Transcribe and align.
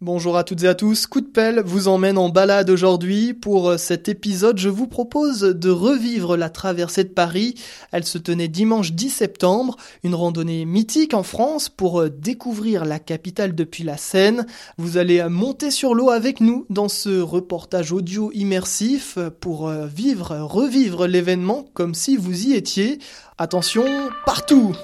Bonjour 0.00 0.36
à 0.36 0.44
toutes 0.44 0.62
et 0.62 0.68
à 0.68 0.76
tous, 0.76 1.08
Coup 1.08 1.20
de 1.20 1.26
pelle 1.26 1.60
vous 1.64 1.88
emmène 1.88 2.18
en 2.18 2.28
balade 2.28 2.70
aujourd'hui. 2.70 3.34
Pour 3.34 3.70
euh, 3.70 3.78
cet 3.78 4.08
épisode, 4.08 4.56
je 4.56 4.68
vous 4.68 4.86
propose 4.86 5.40
de 5.40 5.70
revivre 5.70 6.36
la 6.36 6.50
traversée 6.50 7.02
de 7.02 7.08
Paris. 7.08 7.56
Elle 7.90 8.04
se 8.04 8.16
tenait 8.16 8.46
dimanche 8.46 8.92
10 8.92 9.10
septembre, 9.10 9.74
une 10.04 10.14
randonnée 10.14 10.66
mythique 10.66 11.14
en 11.14 11.24
France 11.24 11.68
pour 11.68 12.00
euh, 12.00 12.10
découvrir 12.10 12.84
la 12.84 13.00
capitale 13.00 13.56
depuis 13.56 13.82
la 13.82 13.96
Seine. 13.96 14.46
Vous 14.76 14.98
allez 14.98 15.18
euh, 15.18 15.28
monter 15.28 15.72
sur 15.72 15.96
l'eau 15.96 16.10
avec 16.10 16.40
nous 16.40 16.64
dans 16.70 16.88
ce 16.88 17.20
reportage 17.20 17.90
audio 17.90 18.30
immersif 18.34 19.18
pour 19.40 19.68
vivre, 19.68 20.36
revivre 20.36 21.08
l'événement 21.08 21.66
comme 21.74 21.96
si 21.96 22.16
vous 22.16 22.46
y 22.46 22.52
étiez. 22.52 23.00
Attention, 23.36 23.84
partout 24.24 24.76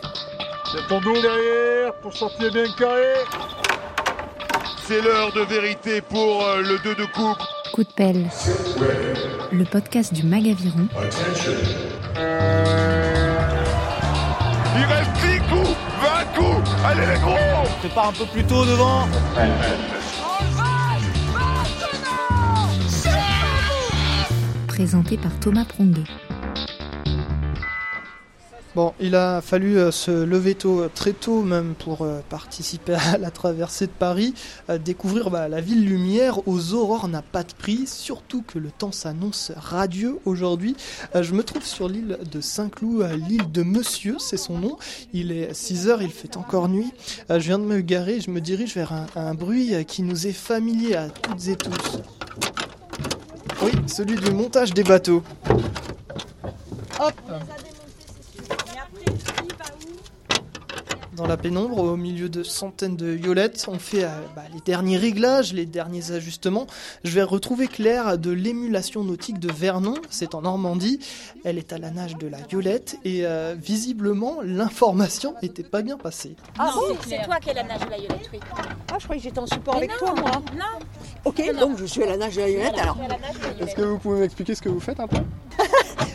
C'est 0.72 0.88
ton 0.88 0.98
derrière 0.98 1.94
pour 2.02 2.12
sortir 2.14 2.50
bien 2.52 2.66
carré 2.76 3.14
c'est 4.86 5.00
l'heure 5.00 5.32
de 5.32 5.40
vérité 5.40 6.00
pour 6.02 6.44
euh, 6.44 6.60
le 6.60 6.78
2 6.82 6.94
de 6.94 7.04
coupe. 7.06 7.38
Coup 7.72 7.84
de 7.84 7.88
pelle, 7.88 8.28
le 9.50 9.64
podcast 9.64 10.12
du 10.12 10.24
Magaviron. 10.24 10.86
Il 14.76 14.84
reste 14.84 15.10
10 15.22 15.38
coups, 15.48 15.76
20 16.02 16.24
coups, 16.34 16.70
allez 16.84 17.06
les 17.06 17.20
gros 17.20 17.68
Prépare 17.80 18.08
un 18.08 18.12
peu 18.12 18.26
plus 18.26 18.44
tôt 18.44 18.64
devant. 18.64 19.08
Présenté 24.68 25.16
par 25.16 25.32
Thomas 25.40 25.64
Pronguet. 25.64 26.04
Bon, 28.74 28.92
il 28.98 29.14
a 29.14 29.40
fallu 29.40 29.78
euh, 29.78 29.92
se 29.92 30.10
lever 30.10 30.56
tôt, 30.56 30.80
euh, 30.80 30.90
très 30.92 31.12
tôt 31.12 31.42
même 31.42 31.74
pour 31.78 32.02
euh, 32.02 32.22
participer 32.28 32.94
à 33.14 33.18
la 33.18 33.30
traversée 33.30 33.86
de 33.86 33.92
Paris. 33.92 34.34
découvrir 34.84 35.30
bah, 35.30 35.48
la 35.48 35.60
ville 35.60 35.84
lumière 35.84 36.48
aux 36.48 36.72
aurores 36.74 37.06
n'a 37.06 37.22
pas 37.22 37.44
de 37.44 37.52
prix, 37.52 37.86
surtout 37.86 38.42
que 38.42 38.58
le 38.58 38.72
temps 38.72 38.90
s'annonce 38.90 39.52
radieux 39.56 40.18
aujourd'hui. 40.24 40.74
je 41.14 41.32
me 41.34 41.44
trouve 41.44 41.64
sur 41.64 41.88
l'île 41.88 42.18
de 42.30 42.40
Saint-Cloud, 42.40 43.08
l'île 43.28 43.52
de 43.52 43.62
Monsieur, 43.62 44.16
c'est 44.18 44.36
son 44.36 44.58
nom. 44.58 44.76
Il 45.12 45.30
est 45.30 45.54
6 45.54 45.88
heures, 45.88 46.02
il 46.02 46.10
fait 46.10 46.36
encore 46.36 46.68
nuit. 46.68 46.92
je 47.30 47.36
viens 47.38 47.58
de 47.58 47.64
me 47.64 47.80
garer, 47.80 48.20
je 48.20 48.30
me 48.30 48.40
dirige 48.40 48.74
vers 48.74 48.92
un, 48.92 49.06
un 49.14 49.34
bruit 49.34 49.84
qui 49.86 50.02
nous 50.02 50.26
est 50.26 50.32
familier 50.32 50.96
à 50.96 51.08
toutes 51.08 51.46
et 51.48 51.56
tous. 51.56 52.00
Oui, 53.62 53.72
celui 53.86 54.16
du 54.16 54.30
montage 54.32 54.74
des 54.74 54.84
bateaux. 54.84 55.22
Hop 57.00 57.14
dans 61.14 61.26
la 61.26 61.36
pénombre, 61.36 61.78
au 61.78 61.96
milieu 61.96 62.28
de 62.28 62.42
centaines 62.42 62.96
de 62.96 63.06
violettes. 63.06 63.66
On 63.68 63.78
fait 63.78 64.04
euh, 64.04 64.08
bah, 64.34 64.42
les 64.52 64.60
derniers 64.60 64.96
réglages, 64.96 65.52
les 65.52 65.66
derniers 65.66 66.12
ajustements. 66.12 66.66
Je 67.04 67.10
vais 67.10 67.22
retrouver 67.22 67.68
Claire 67.68 68.18
de 68.18 68.30
l'émulation 68.30 69.04
nautique 69.04 69.38
de 69.38 69.52
Vernon, 69.52 69.94
c'est 70.10 70.34
en 70.34 70.42
Normandie. 70.42 70.98
Elle 71.44 71.58
est 71.58 71.72
à 71.72 71.78
la 71.78 71.90
nage 71.90 72.16
de 72.16 72.26
la 72.26 72.38
violette 72.38 72.96
et 73.04 73.26
euh, 73.26 73.54
visiblement 73.56 74.38
l'information 74.42 75.34
n'était 75.42 75.62
pas 75.62 75.82
bien 75.82 75.96
passée. 75.96 76.36
Ah 76.58 76.72
bon 76.74 76.96
C'est 77.06 77.22
toi 77.24 77.36
qui 77.40 77.50
es 77.50 77.52
à 77.52 77.54
la 77.54 77.64
nage 77.64 77.80
de 77.84 77.90
la 77.90 77.98
violette, 77.98 78.30
oui. 78.32 78.40
Ah, 78.92 78.96
je 78.98 79.04
croyais 79.04 79.20
que 79.20 79.28
j'étais 79.28 79.40
en 79.40 79.46
support 79.46 79.76
avec 79.76 79.96
toi, 79.96 80.14
moi. 80.16 80.30
Non. 80.56 80.84
Ok, 81.24 81.42
donc 81.58 81.78
je 81.78 81.84
suis 81.86 82.02
à 82.02 82.06
la 82.06 82.16
nage 82.16 82.36
de 82.36 82.40
la 82.40 82.48
violette 82.48 82.78
alors. 82.78 82.98
Est-ce 83.60 83.74
que 83.74 83.82
vous 83.82 83.98
pouvez 83.98 84.20
m'expliquer 84.20 84.54
ce 84.54 84.62
que 84.62 84.68
vous 84.68 84.80
faites 84.80 85.00
un 85.00 85.06
peu? 85.06 85.18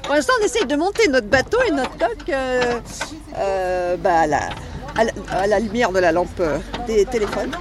Pour 0.04 0.16
l'instant, 0.16 0.34
on 0.42 0.46
essaye 0.46 0.66
de 0.66 0.76
monter 0.76 1.08
notre 1.08 1.28
bateau 1.28 1.60
et 1.68 1.72
notre 1.72 1.96
dock 1.98 2.30
euh, 2.30 3.98
bah, 3.98 4.28
là 4.28 4.50
à 5.32 5.48
la, 5.48 5.60
lumière 5.60 5.92
de 5.92 6.00
la 6.00 6.12
lampe 6.12 6.40
euh, 6.40 6.58
des 6.88 7.06
téléphones. 7.06 7.52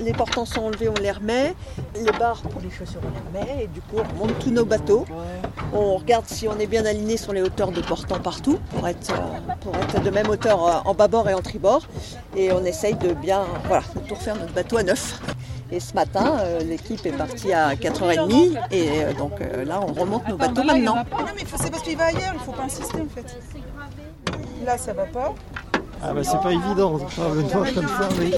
Les 0.00 0.12
portants 0.12 0.44
sont 0.44 0.62
enlevés, 0.62 0.88
on 0.88 1.00
les 1.00 1.10
remet. 1.10 1.54
Les 1.96 2.12
barres 2.18 2.42
pour 2.42 2.60
les 2.60 2.70
chaussures, 2.70 3.00
on 3.04 3.38
les 3.38 3.40
remet. 3.40 3.64
Et 3.64 3.66
du 3.66 3.80
coup, 3.80 3.96
on 3.98 4.18
monte 4.18 4.38
tous 4.38 4.50
nos 4.50 4.64
bateaux. 4.64 5.04
On 5.72 5.96
regarde 5.96 6.26
si 6.26 6.46
on 6.48 6.58
est 6.58 6.66
bien 6.66 6.86
aligné 6.86 7.16
sur 7.16 7.32
les 7.32 7.42
hauteurs 7.42 7.72
de 7.72 7.80
portants 7.80 8.20
partout 8.20 8.58
pour 8.74 8.86
être, 8.86 9.12
euh, 9.12 9.54
pour 9.60 9.74
être 9.76 10.02
de 10.02 10.10
même 10.10 10.28
hauteur 10.28 10.64
euh, 10.64 10.78
en 10.84 10.94
bâbord 10.94 11.28
et 11.28 11.34
en 11.34 11.42
tribord. 11.42 11.82
Et 12.36 12.52
on 12.52 12.64
essaye 12.64 12.94
de 12.94 13.12
bien 13.12 13.44
voilà, 13.66 13.82
tout 14.06 14.14
refaire 14.14 14.36
notre 14.36 14.52
bateau 14.52 14.76
à 14.78 14.82
neuf. 14.82 15.20
Et 15.70 15.80
ce 15.80 15.92
matin, 15.92 16.38
l'équipe 16.66 17.04
est 17.04 17.12
partie 17.12 17.52
à 17.52 17.74
4h30 17.74 18.56
et 18.70 19.12
donc 19.18 19.32
là, 19.66 19.82
on 19.82 19.92
remonte 19.92 20.26
nos 20.26 20.38
bateaux 20.38 20.62
maintenant. 20.62 20.94
Non, 20.94 21.26
mais 21.36 21.42
c'est 21.58 21.70
parce 21.70 21.82
qu'il 21.82 21.94
va 21.98 22.04
ailleurs, 22.04 22.32
il 22.32 22.38
ne 22.38 22.42
faut 22.42 22.52
pas 22.52 22.62
insister 22.62 22.96
en 22.96 23.14
fait. 23.14 23.36
Là, 24.64 24.78
ça 24.78 24.94
va 24.94 25.04
pas. 25.04 25.34
Ah 26.02 26.12
bah 26.12 26.22
c'est 26.22 26.40
pas 26.40 26.52
évident 26.52 26.98
de 26.98 27.04
faire 27.10 27.34
une 27.34 27.48
comme 27.48 27.88
ça, 27.88 28.08
mais... 28.18 28.30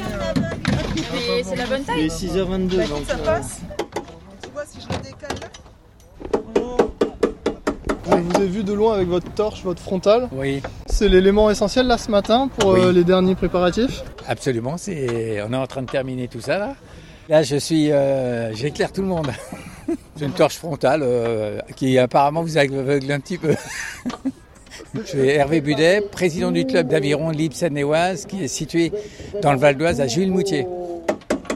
C'est 1.45 1.57
la 1.57 1.67
bonne 1.67 1.83
taille 1.85 2.01
Il 2.01 2.05
est 2.07 2.09
6h22 2.09 2.77
bah, 2.77 2.87
donc... 2.87 3.05
Ça 3.07 3.15
euh, 3.15 3.25
passe 3.25 3.61
Tu 4.43 4.51
vois 4.51 4.65
si 4.65 4.79
je 4.81 4.89
le 4.89 5.03
décale 5.03 5.37
là 5.41 5.49
Je 8.07 8.17
vous 8.17 8.43
ai 8.43 8.47
vu 8.47 8.65
de 8.65 8.73
loin 8.73 8.95
avec 8.95 9.09
votre 9.09 9.31
torche, 9.33 9.63
votre 9.63 9.83
frontal. 9.83 10.29
Oui. 10.33 10.63
C'est 10.87 11.09
l'élément 11.09 11.51
essentiel 11.51 11.87
là 11.87 11.99
ce 11.99 12.11
matin 12.11 12.49
pour 12.49 12.73
euh, 12.73 12.93
les 12.93 13.05
derniers 13.05 13.35
préparatifs 13.35 14.03
Absolument, 14.27 14.77
c'est... 14.77 15.43
on 15.43 15.53
est 15.53 15.57
en 15.57 15.67
train 15.67 15.83
de 15.83 15.91
terminer 15.91 16.29
tout 16.29 16.41
ça 16.41 16.59
là. 16.59 16.75
Là 17.29 17.43
je 17.43 17.57
suis... 17.57 17.93
Euh, 17.93 18.55
j'éclaire 18.55 18.93
tout 18.93 19.03
le 19.03 19.09
monde. 19.09 19.29
C'est 20.17 20.25
une 20.27 20.33
torche 20.33 20.57
frontale 20.57 21.05
qui 21.77 21.99
apparemment 21.99 22.43
vous 22.43 22.59
aveugle 22.59 23.11
un 23.11 23.21
petit 23.21 23.39
peu. 23.39 23.55
Je 24.95 25.03
suis 25.03 25.29
Hervé 25.29 25.61
Budet, 25.61 26.01
président 26.01 26.51
du 26.51 26.67
club 26.67 26.89
d'aviron 26.89 27.31
Libre 27.31 27.55
Seine-et-Oise, 27.55 28.27
qui 28.27 28.43
est 28.45 28.49
situé 28.49 28.93
dans 29.43 29.53
le 29.53 29.59
Val 29.59 29.77
d'Oise 29.77 30.01
à 30.01 30.07
Jules-Moutier. 30.07 30.67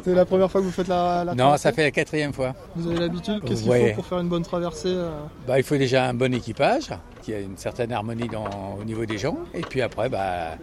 C'est 0.05 0.15
la 0.15 0.25
première 0.25 0.51
fois 0.51 0.61
que 0.61 0.67
vous 0.67 0.73
faites 0.73 0.89
la, 0.89 1.25
la 1.25 1.35
Non, 1.35 1.57
ça 1.57 1.73
fait 1.73 1.83
la 1.83 1.91
quatrième 1.91 2.33
fois. 2.33 2.55
Vous 2.77 2.91
avez 2.91 3.01
l'habitude 3.01 3.41
Qu'est-ce 3.45 3.63
qu'il 3.63 3.73
faut 3.73 3.95
pour 3.95 4.07
faire 4.07 4.21
une 4.21 4.29
bonne 4.29 4.43
traversée 4.43 4.89
euh 4.89 5.11
bah, 5.49 5.59
Il 5.59 5.65
faut 5.65 5.77
déjà 5.77 6.07
un 6.07 6.15
bon 6.15 6.33
équipage, 6.35 6.91
qui 7.23 7.33
a 7.33 7.41
une 7.41 7.57
certaine 7.57 7.91
harmonie 7.91 8.29
dans, 8.29 8.77
au 8.79 8.85
niveau 8.85 9.07
des 9.07 9.19
gens. 9.19 9.39
Et 9.55 9.63
puis 9.63 9.81
après, 9.81 10.09
bah, 10.09 10.57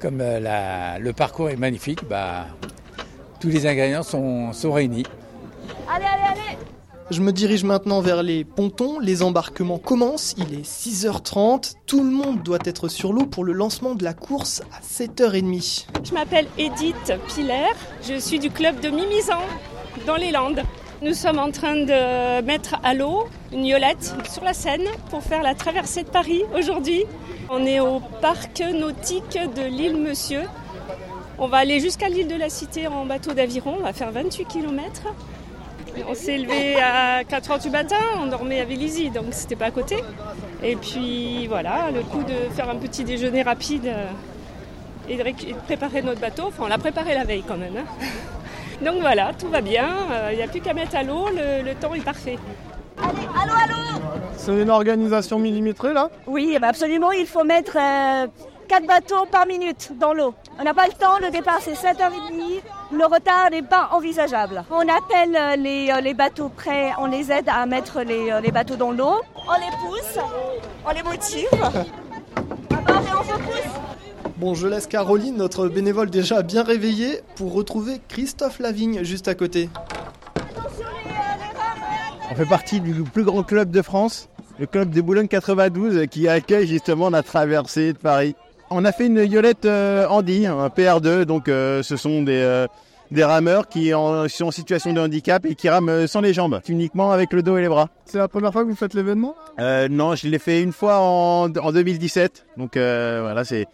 comme 0.00 0.20
euh, 0.20 0.38
la, 0.38 0.98
le 0.98 1.12
parcours 1.12 1.50
est 1.50 1.56
magnifique, 1.56 2.08
bah, 2.08 2.46
tous 3.40 3.48
les 3.48 3.66
ingrédients 3.66 4.04
sont, 4.04 4.52
sont 4.52 4.72
réunis. 4.72 5.04
Je 7.10 7.22
me 7.22 7.32
dirige 7.32 7.64
maintenant 7.64 8.02
vers 8.02 8.22
les 8.22 8.44
pontons, 8.44 8.98
les 8.98 9.22
embarquements 9.22 9.78
commencent, 9.78 10.34
il 10.36 10.52
est 10.52 10.62
6h30, 10.62 11.76
tout 11.86 12.04
le 12.04 12.10
monde 12.10 12.42
doit 12.42 12.58
être 12.66 12.88
sur 12.88 13.14
l'eau 13.14 13.24
pour 13.24 13.44
le 13.44 13.54
lancement 13.54 13.94
de 13.94 14.04
la 14.04 14.12
course 14.12 14.60
à 14.76 14.82
7h30. 14.82 15.86
Je 16.04 16.12
m'appelle 16.12 16.46
Edith 16.58 17.14
Piller, 17.28 17.72
je 18.06 18.20
suis 18.20 18.38
du 18.38 18.50
club 18.50 18.80
de 18.80 18.90
Mimizan 18.90 19.40
dans 20.06 20.16
les 20.16 20.30
Landes. 20.30 20.62
Nous 21.00 21.14
sommes 21.14 21.38
en 21.38 21.50
train 21.50 21.76
de 21.76 22.42
mettre 22.42 22.76
à 22.82 22.92
l'eau 22.92 23.24
une 23.54 23.64
yolette 23.64 24.14
sur 24.30 24.44
la 24.44 24.52
Seine 24.52 24.88
pour 25.08 25.22
faire 25.22 25.42
la 25.42 25.54
traversée 25.54 26.02
de 26.02 26.10
Paris 26.10 26.42
aujourd'hui. 26.54 27.04
On 27.48 27.64
est 27.64 27.80
au 27.80 28.00
parc 28.20 28.60
nautique 28.60 29.38
de 29.56 29.62
l'île 29.62 29.96
Monsieur. 29.96 30.42
On 31.38 31.46
va 31.46 31.56
aller 31.58 31.80
jusqu'à 31.80 32.10
l'île 32.10 32.28
de 32.28 32.34
la 32.36 32.50
Cité 32.50 32.86
en 32.86 33.06
bateau 33.06 33.32
d'aviron, 33.32 33.76
on 33.78 33.82
va 33.82 33.94
faire 33.94 34.12
28 34.12 34.44
km. 34.44 35.04
On 36.06 36.14
s'est 36.14 36.38
levé 36.38 36.76
à 36.76 37.22
4h 37.22 37.62
du 37.62 37.70
matin, 37.70 37.96
on 38.20 38.26
dormait 38.26 38.60
à 38.60 38.64
Vélizy, 38.64 39.10
donc 39.10 39.26
c'était 39.30 39.56
pas 39.56 39.66
à 39.66 39.70
côté. 39.70 39.96
Et 40.62 40.76
puis 40.76 41.46
voilà, 41.46 41.90
le 41.92 42.02
coup 42.02 42.22
de 42.22 42.54
faire 42.54 42.68
un 42.68 42.76
petit 42.76 43.04
déjeuner 43.04 43.42
rapide 43.42 43.86
euh, 43.86 44.06
et 45.08 45.16
de, 45.16 45.54
préparer 45.66 46.02
notre 46.02 46.20
bateau, 46.20 46.44
enfin 46.48 46.64
on 46.64 46.68
l'a 46.68 46.78
préparé 46.78 47.14
la 47.14 47.24
veille 47.24 47.44
quand 47.46 47.56
même. 47.56 47.76
Hein. 47.76 48.04
Donc 48.84 49.00
voilà, 49.00 49.32
tout 49.36 49.48
va 49.48 49.60
bien, 49.60 49.88
il 50.08 50.34
euh, 50.34 50.36
n'y 50.36 50.42
a 50.42 50.48
plus 50.48 50.60
qu'à 50.60 50.74
mettre 50.74 50.94
à 50.94 51.02
l'eau, 51.02 51.26
le, 51.32 51.74
temps 51.74 51.94
est 51.94 52.04
parfait. 52.04 52.38
Allez, 53.02 53.26
allô, 53.34 53.52
allô? 53.64 54.02
C'est 54.36 54.60
une 54.60 54.70
organisation 54.70 55.38
millimétrée 55.38 55.92
là? 55.92 56.10
Oui, 56.26 56.52
eh 56.54 56.58
ben, 56.58 56.68
absolument, 56.68 57.10
il 57.10 57.26
faut 57.26 57.44
mettre 57.44 57.76
4 58.68 58.82
euh, 58.82 58.86
bateaux 58.86 59.26
par 59.30 59.46
minute 59.46 59.92
dans 59.98 60.12
l'eau. 60.12 60.34
On 60.58 60.64
n'a 60.64 60.74
pas 60.74 60.86
le 60.86 60.92
temps, 60.92 61.18
le 61.20 61.30
départ 61.30 61.58
c'est 61.60 61.74
7h30, 61.74 62.62
le 62.90 63.04
retard 63.04 63.50
n'est 63.50 63.62
pas 63.62 63.90
envisageable. 63.92 64.64
On 64.70 64.80
appelle 64.80 65.36
euh, 65.36 65.56
euh, 65.56 66.00
les, 66.00 66.14
bateaux 66.14 66.48
prêts, 66.48 66.90
on 66.98 67.06
les 67.06 67.30
aide 67.30 67.48
à 67.48 67.66
mettre 67.66 68.00
les, 68.02 68.30
euh, 68.30 68.40
bateaux 68.50 68.76
dans 68.76 68.92
l'eau. 68.92 69.20
On 69.36 69.54
les 69.54 69.76
pousse, 69.78 70.18
on 70.86 70.90
les 70.92 71.02
motive. 71.02 71.48
Bon, 74.38 74.54
je 74.54 74.68
laisse 74.68 74.86
Caroline, 74.86 75.36
notre 75.36 75.66
bénévole 75.66 76.10
déjà 76.10 76.42
bien 76.42 76.62
réveillée, 76.62 77.22
pour 77.34 77.52
retrouver 77.52 78.00
Christophe 78.06 78.60
Lavigne 78.60 79.02
juste 79.02 79.26
à 79.26 79.34
côté. 79.34 79.68
On 82.30 82.36
fait 82.36 82.46
partie 82.46 82.80
du 82.80 83.02
plus 83.02 83.24
grand 83.24 83.42
club 83.42 83.72
de 83.72 83.82
France, 83.82 84.28
le 84.60 84.66
club 84.66 84.90
de 84.90 85.00
Boulogne 85.00 85.26
92, 85.26 86.06
qui 86.06 86.28
accueille 86.28 86.68
justement 86.68 87.10
la 87.10 87.24
traversée 87.24 87.92
de 87.94 87.98
Paris. 87.98 88.36
On 88.70 88.84
a 88.84 88.92
fait 88.92 89.06
une 89.06 89.24
yolette 89.24 89.64
euh, 89.64 90.06
Andy, 90.08 90.46
un 90.46 90.68
PR2, 90.68 91.22
donc 91.22 91.48
euh, 91.48 91.82
ce 91.82 91.96
sont 91.96 92.22
des, 92.22 92.40
euh, 92.42 92.66
des 93.10 93.24
rameurs 93.24 93.68
qui 93.68 93.90
sont 93.90 94.44
en 94.44 94.50
situation 94.50 94.92
de 94.92 95.00
handicap 95.00 95.46
et 95.46 95.54
qui 95.54 95.70
rament 95.70 96.06
sans 96.06 96.20
les 96.20 96.34
jambes, 96.34 96.60
uniquement 96.68 97.10
avec 97.10 97.32
le 97.32 97.42
dos 97.42 97.56
et 97.56 97.62
les 97.62 97.68
bras. 97.68 97.88
C'est 98.04 98.18
la 98.18 98.28
première 98.28 98.52
fois 98.52 98.64
que 98.64 98.68
vous 98.68 98.76
faites 98.76 98.92
l'événement 98.94 99.34
Non, 99.58 100.14
je 100.14 100.28
l'ai 100.28 100.38
fait 100.38 100.62
une 100.62 100.72
fois 100.72 100.98
en, 101.00 101.44
en 101.44 101.72
2017, 101.72 102.46
donc 102.58 102.72
voilà, 102.74 103.44
c'est, 103.44 103.66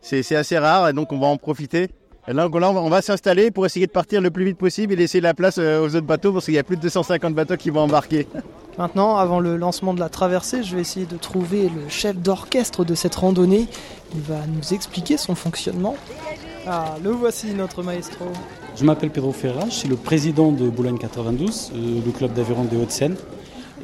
c'est, 0.00 0.36
assez 0.36 0.58
rare 0.58 0.88
et 0.88 0.92
donc 0.94 1.12
on 1.12 1.18
va 1.18 1.26
en 1.26 1.36
profiter. 1.36 1.88
Et 2.28 2.34
là, 2.34 2.46
là, 2.46 2.70
on 2.70 2.90
va 2.90 3.00
s'installer 3.00 3.50
pour 3.50 3.64
essayer 3.64 3.86
de 3.86 3.90
partir 3.90 4.20
le 4.20 4.30
plus 4.30 4.44
vite 4.44 4.58
possible 4.58 4.92
et 4.92 4.96
laisser 4.96 5.18
la 5.22 5.32
place 5.32 5.56
euh, 5.56 5.80
aux 5.80 5.96
autres 5.96 6.06
bateaux 6.06 6.30
parce 6.30 6.44
qu'il 6.44 6.52
y 6.52 6.58
a 6.58 6.62
plus 6.62 6.76
de 6.76 6.82
250 6.82 7.34
bateaux 7.34 7.56
qui 7.56 7.70
vont 7.70 7.80
embarquer. 7.80 8.26
Maintenant, 8.78 9.16
avant 9.16 9.40
le 9.40 9.56
lancement 9.56 9.94
de 9.94 10.00
la 10.00 10.10
traversée, 10.10 10.62
je 10.62 10.76
vais 10.76 10.82
essayer 10.82 11.06
de 11.06 11.16
trouver 11.16 11.70
le 11.70 11.88
chef 11.88 12.16
d'orchestre 12.16 12.84
de 12.84 12.94
cette 12.94 13.14
randonnée. 13.14 13.66
Il 14.14 14.20
va 14.22 14.46
nous 14.46 14.74
expliquer 14.74 15.16
son 15.16 15.34
fonctionnement. 15.34 15.96
Ah, 16.66 16.96
le 17.02 17.10
voici, 17.10 17.48
notre 17.54 17.82
maestro. 17.82 18.26
Je 18.76 18.84
m'appelle 18.84 19.10
Pedro 19.10 19.32
Ferra, 19.32 19.64
je 19.66 19.74
suis 19.74 19.88
le 19.88 19.96
président 19.96 20.52
de 20.52 20.68
Boulogne 20.68 20.98
92, 20.98 21.72
euh, 21.74 22.00
le 22.04 22.12
club 22.12 22.32
d'aviron 22.32 22.64
des 22.64 22.76
Hauts-de-Seine. 22.76 23.16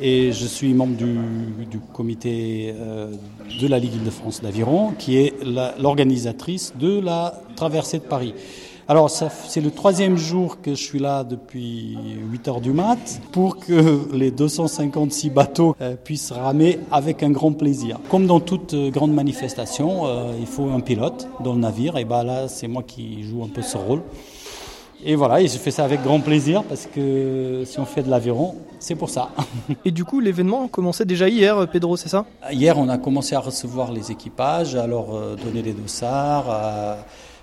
Et 0.00 0.32
je 0.32 0.46
suis 0.46 0.74
membre 0.74 0.96
du, 0.96 1.78
comité 1.92 2.74
euh, 2.76 3.12
de 3.60 3.66
la 3.68 3.78
Ligue 3.78 4.02
de 4.02 4.10
France 4.10 4.42
d'aviron, 4.42 4.92
qui 4.98 5.16
est 5.18 5.34
l'organisatrice 5.78 6.74
de 6.78 7.00
la 7.00 7.40
traversée 7.54 7.98
de 7.98 8.04
Paris. 8.04 8.34
Alors, 8.86 9.08
c'est 9.08 9.62
le 9.62 9.70
troisième 9.70 10.18
jour 10.18 10.60
que 10.60 10.72
je 10.72 10.82
suis 10.82 10.98
là 10.98 11.24
depuis 11.24 11.96
8 12.30 12.48
heures 12.48 12.60
du 12.60 12.72
mat 12.72 13.18
pour 13.32 13.56
que 13.56 14.12
les 14.12 14.30
256 14.30 15.30
bateaux 15.30 15.74
euh, 15.80 15.96
puissent 15.96 16.32
ramer 16.32 16.78
avec 16.92 17.22
un 17.22 17.30
grand 17.30 17.52
plaisir. 17.52 17.98
Comme 18.10 18.26
dans 18.26 18.40
toute 18.40 18.74
euh, 18.74 18.90
grande 18.90 19.14
manifestation, 19.14 20.02
euh, 20.04 20.34
il 20.38 20.46
faut 20.46 20.68
un 20.68 20.80
pilote 20.80 21.28
dans 21.42 21.54
le 21.54 21.60
navire. 21.60 21.96
Et 21.96 22.04
ben 22.04 22.24
là, 22.24 22.46
c'est 22.48 22.68
moi 22.68 22.82
qui 22.86 23.22
joue 23.22 23.42
un 23.42 23.48
peu 23.48 23.62
ce 23.62 23.78
rôle. 23.78 24.02
Et 25.02 25.14
voilà, 25.14 25.40
et 25.40 25.48
je 25.48 25.56
fais 25.56 25.70
ça 25.70 25.84
avec 25.84 26.02
grand 26.02 26.20
plaisir 26.20 26.62
parce 26.62 26.86
que 26.86 27.62
si 27.64 27.80
on 27.80 27.86
fait 27.86 28.02
de 28.02 28.10
l'aviron, 28.10 28.54
c'est 28.80 28.96
pour 28.96 29.08
ça. 29.08 29.30
Et 29.86 29.90
du 29.90 30.04
coup, 30.04 30.20
l'événement 30.20 30.68
commençait 30.68 31.06
déjà 31.06 31.28
hier, 31.28 31.68
Pedro, 31.70 31.96
c'est 31.96 32.08
ça? 32.10 32.26
Hier, 32.50 32.78
on 32.78 32.88
a 32.90 32.98
commencé 32.98 33.34
à 33.34 33.40
recevoir 33.40 33.92
les 33.92 34.10
équipages, 34.12 34.76
à 34.76 34.86
leur 34.86 35.06
donner 35.36 35.62
des 35.62 35.72
dossards, 35.72 36.50
à 36.50 36.96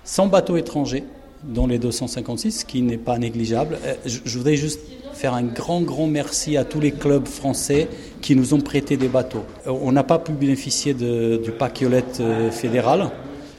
100 0.04 0.26
bateaux 0.26 0.56
étrangers 0.56 1.04
dans 1.44 1.66
les 1.66 1.78
256, 1.78 2.60
ce 2.60 2.64
qui 2.64 2.82
n'est 2.82 2.98
pas 2.98 3.18
négligeable. 3.18 3.78
Je 4.06 4.38
voudrais 4.38 4.56
juste 4.56 4.80
faire 5.12 5.34
un 5.34 5.42
grand, 5.42 5.82
grand 5.82 6.06
merci 6.06 6.56
à 6.56 6.64
tous 6.64 6.80
les 6.80 6.92
clubs 6.92 7.26
français 7.26 7.88
qui 8.20 8.34
nous 8.36 8.54
ont 8.54 8.60
prêté 8.60 8.96
des 8.96 9.08
bateaux. 9.08 9.44
On 9.66 9.92
n'a 9.92 10.04
pas 10.04 10.18
pu 10.18 10.32
bénéficier 10.32 10.94
de, 10.94 11.40
du 11.42 11.50
pack 11.50 11.80
Yolette 11.80 12.22
fédéral. 12.50 13.10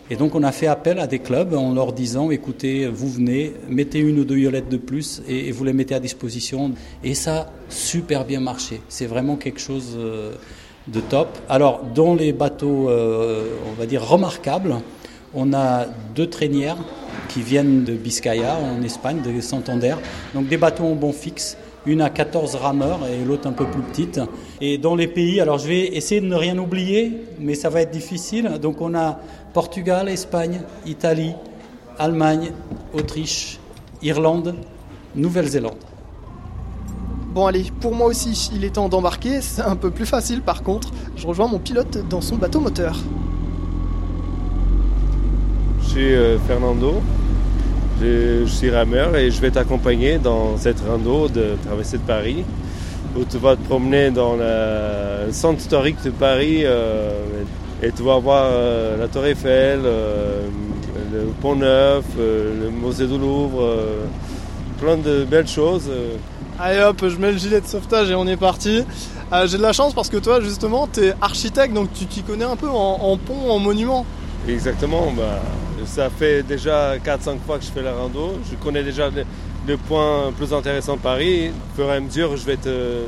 Et 0.09 0.15
donc 0.15 0.35
on 0.35 0.43
a 0.43 0.51
fait 0.51 0.67
appel 0.67 0.99
à 0.99 1.07
des 1.07 1.19
clubs 1.19 1.53
en 1.53 1.73
leur 1.73 1.93
disant 1.93 2.29
écoutez, 2.29 2.87
vous 2.87 3.09
venez, 3.09 3.53
mettez 3.69 3.99
une 3.99 4.19
ou 4.19 4.25
deux 4.25 4.37
yolettes 4.37 4.69
de 4.69 4.77
plus 4.77 5.21
et, 5.27 5.51
vous 5.51 5.63
les 5.63 5.73
mettez 5.73 5.95
à 5.95 5.99
disposition. 5.99 6.71
Et 7.03 7.13
ça 7.13 7.35
a 7.37 7.47
super 7.69 8.25
bien 8.25 8.39
marché. 8.39 8.81
C'est 8.89 9.05
vraiment 9.05 9.37
quelque 9.37 9.59
chose 9.59 9.97
de 10.87 10.99
top. 10.99 11.29
Alors 11.47 11.81
dans 11.95 12.15
les 12.15 12.33
bateaux, 12.33 12.89
on 12.89 13.79
va 13.79 13.85
dire 13.85 14.05
remarquables, 14.05 14.75
on 15.33 15.53
a 15.53 15.85
deux 16.15 16.27
traînières 16.27 16.77
qui 17.29 17.41
viennent 17.41 17.83
de 17.83 17.93
Biscaya 17.93 18.57
en 18.57 18.81
Espagne, 18.83 19.21
de 19.21 19.41
Santander. 19.41 19.95
Donc 20.33 20.47
des 20.47 20.57
bateaux 20.57 20.85
en 20.85 20.95
bon 20.95 21.13
fixe, 21.13 21.57
une 21.85 22.01
à 22.01 22.09
14 22.09 22.55
rameurs 22.55 23.01
et 23.07 23.23
l'autre 23.25 23.47
un 23.47 23.51
peu 23.51 23.65
plus 23.65 23.81
petite. 23.81 24.19
Et 24.61 24.77
dans 24.77 24.95
les 24.95 25.07
pays, 25.07 25.41
alors 25.41 25.57
je 25.57 25.67
vais 25.67 25.95
essayer 25.95 26.21
de 26.21 26.27
ne 26.27 26.35
rien 26.35 26.57
oublier, 26.57 27.23
mais 27.39 27.55
ça 27.55 27.69
va 27.69 27.81
être 27.81 27.91
difficile. 27.91 28.59
Donc 28.61 28.81
on 28.81 28.95
a 28.95 29.19
Portugal, 29.53 30.09
Espagne, 30.09 30.61
Italie, 30.85 31.33
Allemagne, 31.99 32.51
Autriche, 32.93 33.59
Irlande, 34.01 34.55
Nouvelle-Zélande. 35.15 35.77
Bon 37.33 37.47
allez, 37.47 37.65
pour 37.81 37.95
moi 37.95 38.07
aussi, 38.07 38.51
il 38.55 38.63
est 38.63 38.75
temps 38.75 38.89
d'embarquer. 38.89 39.41
C'est 39.41 39.63
un 39.63 39.75
peu 39.75 39.89
plus 39.89 40.05
facile 40.05 40.41
par 40.41 40.61
contre. 40.61 40.91
Je 41.15 41.25
rejoins 41.25 41.47
mon 41.47 41.59
pilote 41.59 42.07
dans 42.07 42.21
son 42.21 42.35
bateau 42.35 42.59
moteur. 42.59 42.99
Je 45.93 45.99
suis 45.99 46.15
euh, 46.15 46.39
Fernando, 46.47 47.03
je, 48.01 48.45
suis 48.47 48.71
rameur 48.71 49.15
et 49.15 49.29
je 49.29 49.39
vais 49.39 49.51
t'accompagner 49.51 50.17
dans 50.17 50.57
cette 50.57 50.79
rando 50.79 51.27
de 51.27 51.55
traversée 51.63 51.99
de 51.99 52.01
Paris 52.01 52.43
où 53.15 53.23
tu 53.25 53.37
vas 53.37 53.55
te 53.55 53.61
promener 53.61 54.09
dans 54.09 54.35
le 54.35 55.31
centre 55.31 55.59
historique 55.59 55.97
de 56.03 56.09
Paris 56.09 56.61
euh, 56.63 57.11
et 57.83 57.91
tu 57.91 58.01
vas 58.01 58.17
voir 58.17 58.45
euh, 58.47 58.97
la 58.97 59.07
Tour 59.07 59.23
Eiffel, 59.27 59.81
le 59.83 61.25
Pont 61.39 61.57
Neuf, 61.57 62.05
le 62.17 62.71
Musée 62.71 63.05
du 63.05 63.19
Louvre, 63.19 63.77
plein 64.81 64.97
de 64.97 65.25
belles 65.25 65.47
choses. 65.47 65.91
Allez 66.59 66.81
hop, 66.81 67.05
je 67.07 67.17
mets 67.17 67.33
le 67.33 67.37
gilet 67.37 67.61
de 67.61 67.67
sauvetage 67.67 68.09
et 68.09 68.15
on 68.15 68.25
est 68.25 68.37
parti. 68.37 68.83
J'ai 69.45 69.57
de 69.59 69.61
la 69.61 69.73
chance 69.73 69.93
parce 69.93 70.09
que 70.09 70.17
toi 70.17 70.41
justement 70.41 70.87
tu 70.91 71.01
es 71.01 71.13
architecte 71.21 71.75
donc 71.75 71.93
tu 71.93 72.07
t'y 72.07 72.23
connais 72.23 72.45
un 72.45 72.55
peu 72.55 72.67
en, 72.67 72.97
en 72.99 73.15
pont, 73.17 73.51
en 73.51 73.59
monument. 73.59 74.07
Exactement, 74.47 75.13
bah, 75.15 75.39
ça 75.85 76.09
fait 76.09 76.43
déjà 76.43 76.97
4-5 76.97 77.39
fois 77.45 77.57
que 77.57 77.65
je 77.65 77.71
fais 77.71 77.81
la 77.81 77.93
rando. 77.93 78.33
Je 78.49 78.55
connais 78.55 78.83
déjà 78.83 79.09
le, 79.09 79.77
point 79.77 80.31
plus 80.37 80.53
intéressant 80.53 80.95
de 80.95 81.01
Paris. 81.01 81.49
Au 81.49 81.75
fur 81.75 81.85
et 81.85 81.95
à 81.95 81.99
mesure, 81.99 82.35
je 82.37 82.45
vais 82.45 82.57
te 82.57 83.03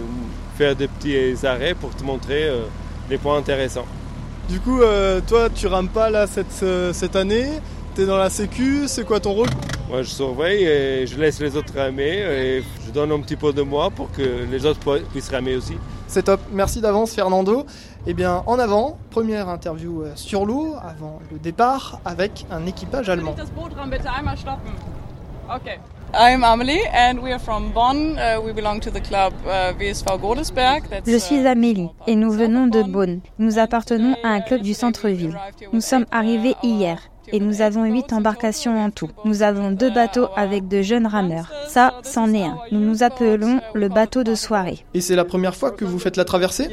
faire 0.58 0.76
des 0.76 0.88
petits 0.88 1.46
arrêts 1.46 1.74
pour 1.74 1.96
te 1.96 2.04
montrer 2.04 2.46
euh, 2.46 2.62
les 3.10 3.18
points 3.18 3.38
intéressants. 3.38 3.86
Du 4.50 4.60
coup, 4.60 4.82
euh, 4.82 5.22
toi, 5.26 5.50
tu 5.50 5.68
rames 5.68 5.90
pas 5.90 6.10
là 6.10 6.28
cette, 6.28 6.64
euh, 6.64 6.94
cette 6.94 7.16
année? 7.16 7.48
Tu 7.96 8.02
es 8.02 8.06
dans 8.06 8.18
la 8.18 8.30
sécu, 8.30 8.84
c'est 8.88 9.06
quoi 9.06 9.20
ton 9.20 9.34
rôle? 9.34 9.50
Moi, 9.90 10.02
je 10.02 10.10
surveille 10.10 10.66
et 10.66 11.08
je 11.08 11.18
laisse 11.18 11.40
les 11.40 11.56
autres 11.56 11.74
ramer 11.76 12.20
et 12.20 12.64
je 12.86 12.92
donne 12.92 13.12
un 13.12 13.20
petit 13.22 13.36
peu 13.36 13.54
de 13.54 13.62
moi 13.62 13.90
pour 13.90 14.12
que 14.12 14.46
les 14.52 14.66
autres 14.66 14.80
puissent 15.12 15.30
ramer 15.30 15.56
aussi. 15.56 15.76
C'est 16.08 16.24
top, 16.24 16.40
merci 16.52 16.82
d'avance 16.82 17.14
Fernando. 17.14 17.66
Eh 18.08 18.14
bien, 18.14 18.44
en 18.46 18.60
avant, 18.60 18.98
première 19.10 19.50
interview 19.50 20.04
sur 20.16 20.46
l'eau 20.46 20.76
avant 20.84 21.20
le 21.32 21.40
départ 21.40 22.00
avec 22.06 22.46
un 22.52 22.68
équipage 22.68 23.10
allemand. 23.10 23.36
I'm 26.18 26.44
Amelie 26.44 26.82
and 26.94 27.18
we 27.22 27.32
are 27.34 27.42
from 27.42 27.72
Bonn. 27.74 28.18
Uh, 28.18 28.40
we 28.42 28.54
belong 28.54 28.80
to 28.80 28.90
the 28.90 29.02
club 29.02 29.34
uh. 29.46 29.74
Je 31.06 31.18
suis 31.18 31.46
Amélie 31.46 31.90
et 32.08 32.16
nous 32.16 32.32
venons 32.32 32.68
de 32.68 32.84
Bonn. 32.84 33.22
Nous 33.40 33.58
appartenons 33.60 34.16
à 34.24 34.30
un 34.30 34.42
club 34.42 34.62
du 34.62 34.74
centre-ville. 34.74 35.38
Nous 35.74 35.82
sommes 35.82 36.06
arrivés 36.12 36.56
hier 36.64 37.00
et 37.32 37.40
nous 37.40 37.62
avons 37.62 37.86
huit 37.86 38.14
embarcations 38.14 38.78
en 38.78 38.90
tout. 38.90 39.10
Nous 39.26 39.44
avons 39.44 39.72
deux 39.72 39.92
bateaux 39.92 40.28
avec 40.36 40.68
de 40.68 40.82
jeunes 40.82 41.08
rameurs. 41.08 41.52
Ça, 41.68 42.00
c'en 42.04 42.34
est 42.34 42.44
un. 42.44 42.58
Nous 42.72 42.80
nous 42.80 43.04
appelons 43.04 43.62
le 43.74 43.90
bateau 43.90 44.24
de 44.24 44.36
soirée. 44.36 44.86
Et 44.94 45.02
c'est 45.02 45.16
la 45.16 45.26
première 45.26 45.56
fois 45.56 45.72
que 45.72 45.86
vous 45.86 46.00
faites 46.00 46.18
la 46.18 46.26
traversée? 46.26 46.70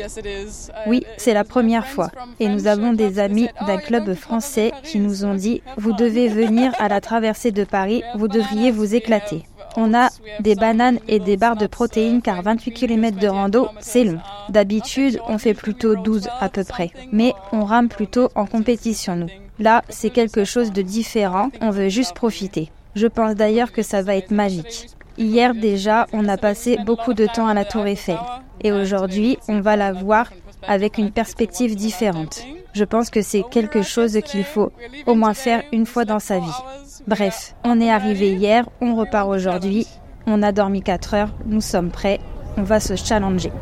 Oui, 0.87 1.05
c'est 1.17 1.35
la 1.35 1.45
première 1.45 1.87
fois. 1.87 2.11
Et 2.41 2.49
nous 2.49 2.67
avons 2.67 2.93
des 2.93 3.19
amis 3.19 3.49
d'un 3.67 3.79
club 3.79 4.15
français 4.15 4.73
qui 4.83 4.99
nous 4.99 5.25
ont 5.25 5.35
dit, 5.35 5.63
vous 5.77 5.93
devez 5.93 6.29
venir 6.29 6.73
à 6.79 6.89
la 6.89 7.01
traversée 7.01 7.53
de 7.53 7.65
Paris, 7.65 8.03
vous 8.17 8.29
devriez 8.29 8.71
vous 8.71 8.95
éclater. 8.95 9.45
On 9.77 9.95
a 9.95 10.11
des 10.41 10.55
bananes 10.55 10.99
et 11.09 11.19
des 11.19 11.39
barres 11.39 11.57
de 11.57 11.67
protéines 11.67 12.21
car 12.21 12.43
28 12.43 12.73
km 12.73 13.19
de 13.19 13.29
rando, 13.29 13.69
c'est 13.81 14.05
long. 14.05 14.19
D'habitude, 14.51 15.19
on 15.29 15.39
fait 15.39 15.55
plutôt 15.55 15.97
12 15.97 16.29
à 16.41 16.49
peu 16.51 16.63
près. 16.63 16.91
Mais 17.11 17.33
on 17.53 17.65
rame 17.65 17.89
plutôt 17.89 18.29
en 18.35 18.45
compétition, 18.45 19.17
nous. 19.17 19.29
Là, 19.63 19.85
c'est 19.89 20.11
quelque 20.11 20.45
chose 20.45 20.73
de 20.73 20.83
différent, 20.83 21.51
on 21.61 21.71
veut 21.71 21.89
juste 21.89 22.17
profiter. 22.17 22.73
Je 22.97 23.07
pense 23.07 23.37
d'ailleurs 23.37 23.71
que 23.71 23.83
ça 23.83 24.03
va 24.03 24.17
être 24.17 24.33
magique. 24.33 24.89
Hier 25.17 25.55
déjà, 25.55 26.09
on 26.13 26.27
a 26.27 26.37
passé 26.37 26.79
beaucoup 26.85 27.15
de 27.15 27.27
temps 27.27 27.47
à 27.47 27.55
la 27.55 27.65
tour 27.65 27.87
Eiffel. 27.87 28.19
Et 28.65 28.73
aujourd'hui, 28.73 29.39
on 29.47 29.61
va 29.61 29.77
la 29.77 29.93
voir 29.93 30.33
avec 30.67 30.99
une 30.99 31.13
perspective 31.13 31.77
différente. 31.77 32.43
Je 32.73 32.83
pense 32.83 33.09
que 33.09 33.23
c'est 33.23 33.45
quelque 33.53 33.83
chose 33.83 34.19
qu'il 34.25 34.43
faut 34.43 34.73
au 35.07 35.15
moins 35.15 35.33
faire 35.33 35.63
une 35.73 35.87
fois 35.87 36.05
dans 36.05 36.19
sa 36.19 36.41
vie. 36.41 36.61
Bref, 37.07 37.55
on 37.63 37.81
est 37.81 37.91
arrivé 37.91 38.33
hier, 38.33 38.69
on 38.81 38.97
repart 38.97 39.29
aujourd'hui, 39.29 39.87
on 40.27 40.43
a 40.43 40.51
dormi 40.51 40.83
4 40.83 41.15
heures, 41.15 41.35
nous 41.47 41.61
sommes 41.61 41.93
prêts, 41.93 42.19
on 42.57 42.65
va 42.65 42.81
se 42.81 42.97
challenger. 42.97 43.53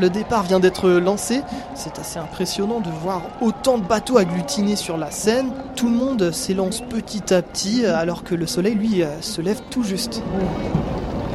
Le 0.00 0.10
départ 0.10 0.42
vient 0.42 0.60
d'être 0.60 0.88
lancé. 0.88 1.42
C'est 1.74 1.98
assez 1.98 2.18
impressionnant 2.18 2.80
de 2.80 2.90
voir 3.02 3.22
autant 3.40 3.78
de 3.78 3.84
bateaux 3.84 4.18
agglutinés 4.18 4.76
sur 4.76 4.96
la 4.96 5.10
Seine. 5.10 5.52
Tout 5.76 5.88
le 5.88 5.94
monde 5.94 6.32
s'élance 6.32 6.80
petit 6.80 7.32
à 7.32 7.42
petit 7.42 7.84
alors 7.84 8.24
que 8.24 8.34
le 8.34 8.46
soleil, 8.46 8.74
lui, 8.74 9.02
euh, 9.02 9.20
se 9.20 9.42
lève 9.42 9.60
tout 9.70 9.84
juste. 9.84 10.22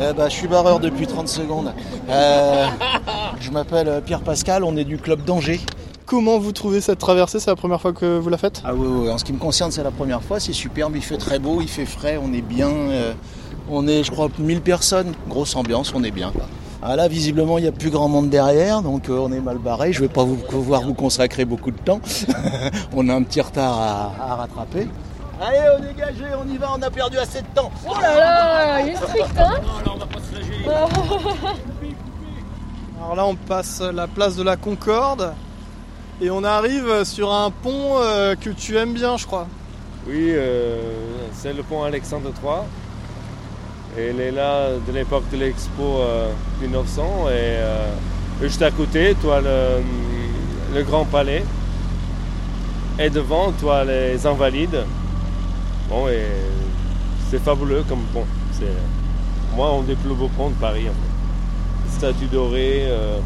Eh 0.01 0.13
ben, 0.13 0.27
je 0.27 0.34
suis 0.34 0.48
barreur 0.48 0.79
depuis 0.79 1.07
30 1.07 1.27
secondes. 1.27 1.74
Euh, 2.10 2.65
je 3.39 3.51
m'appelle 3.51 3.88
euh, 3.88 4.01
Pierre 4.01 4.22
Pascal, 4.22 4.63
on 4.63 4.75
est 4.75 4.84
du 4.84 4.98
club 4.98 5.24
d'Angers. 5.24 5.62
Comment 6.05 6.38
vous 6.39 6.51
trouvez 6.51 6.81
cette 6.81 7.00
traversée? 7.00 7.39
C'est 7.39 7.50
la 7.50 7.55
première 7.55 7.81
fois 7.81 7.93
que 7.93 8.17
vous 8.17 8.29
la 8.29 8.38
faites? 8.38 8.62
Ah 8.65 8.74
oui, 8.74 8.88
oui, 8.88 9.10
en 9.10 9.17
ce 9.17 9.24
qui 9.24 9.34
me 9.34 9.39
concerne, 9.39 9.72
c'est 9.72 9.84
la 9.84 9.91
première 9.91 10.22
fois. 10.22 10.39
C'est 10.39 10.53
superbe, 10.53 10.95
il 10.95 11.01
fait 11.01 11.17
très 11.17 11.39
beau, 11.39 11.62
il 11.62 11.69
fait 11.69 11.86
frais, 11.86 12.19
on 12.22 12.34
est 12.34 12.41
bien. 12.41 12.69
on 13.69 13.88
est, 13.88 14.03
je 14.03 14.12
crois, 14.12 14.29
1000 14.38 14.62
personnes. 14.62 15.13
Grosse 15.27 15.55
ambiance, 15.55 15.93
on 15.95 16.03
est 16.03 16.12
bien. 16.12 16.31
Ah 16.88 16.96
là, 16.96 17.08
visiblement, 17.08 17.58
il 17.58 17.63
n'y 17.63 17.68
a 17.68 17.72
plus 17.72 17.89
grand 17.89 18.08
monde 18.08 18.30
derrière, 18.30 18.84
donc 18.84 19.10
euh, 19.10 19.18
on 19.18 19.32
est 19.32 19.39
mal 19.39 19.58
barré. 19.58 19.92
Je 19.92 20.04
ne 20.04 20.08
vais 20.08 20.13
pas 20.13 20.24
vous, 20.24 20.36
pouvoir 20.36 20.84
vous 20.84 20.94
consacrer 20.94 21.44
beaucoup 21.44 21.72
de 21.72 21.80
temps. 21.80 22.00
on 22.96 23.10
a 23.10 23.15
un 23.15 23.24
petit 23.24 23.42
retard 23.42 24.13
à, 24.20 24.36
rattraper. 24.36 24.88
Allez, 25.42 25.58
on 25.80 25.84
est 25.84 25.88
dégagé, 25.88 26.25
on 26.39 26.48
y 26.48 26.58
va, 26.58 26.68
on 26.77 26.82
a 26.84 26.92
perdu 26.92 27.18
assez 27.18 27.42
de 27.42 27.48
temps. 27.56 27.72
Oh 27.89 27.94
là 28.00 28.15
là, 28.15 28.82
il 28.82 28.89
est 28.89 28.96
strict, 28.98 29.25
hein 29.36 29.62
on 29.88 29.98
va 29.98 30.06
pas 30.06 30.20
se 30.20 30.36
lâcher. 30.36 30.63
Alors 33.01 33.15
là, 33.15 33.25
on 33.25 33.36
passe 33.36 33.82
la 33.82 34.06
place 34.06 34.36
de 34.36 34.44
la 34.44 34.56
Concorde 34.56 35.34
et 36.22 36.30
on 36.30 36.44
arrive 36.44 37.04
sur 37.04 37.34
un 37.34 37.50
pont 37.50 37.98
euh, 37.98 38.36
que 38.36 38.51
tu 38.51 38.77
aimes 38.77 38.94
bien, 38.94 39.18
je 39.18 39.25
crois. 39.25 39.48
Oui, 40.08 40.27
euh, 40.30 40.84
c'est 41.34 41.54
le 41.54 41.63
pont 41.63 41.82
Alexandre 41.82 42.30
III. 42.44 42.62
Il 43.98 44.20
est 44.20 44.32
là 44.32 44.72
de 44.86 44.92
l'époque 44.92 45.24
de 45.32 45.38
l'expo 45.38 46.00
euh, 46.02 46.30
1900. 46.62 47.02
Et 47.30 47.32
euh, 47.32 47.94
juste 48.42 48.62
à 48.62 48.70
côté, 48.70 49.12
as 49.12 49.42
le, 49.42 50.84
Grand 50.84 51.06
Palais. 51.06 51.46
Et 53.00 53.10
devant, 53.10 53.54
as 53.72 53.86
les 53.86 54.25
Invalides. 54.25 54.84
Bon, 55.90 56.10
et 56.10 56.25
c'est 57.30 57.42
fabuleux 57.42 57.84
comme 57.88 58.02
pont. 58.14 58.25
C'est, 58.52 58.66
moi, 59.56 59.70
un 59.70 59.84
des 59.84 59.96
plus 59.96 60.14
beaux 60.14 60.30
ponts 60.36 60.50
de 60.50 60.56
Paris. 60.56 60.88
En 60.90 60.94
fait. 60.94 61.98
Statue 61.98 62.25
dorée. 62.25 62.88
euh, 62.88 63.20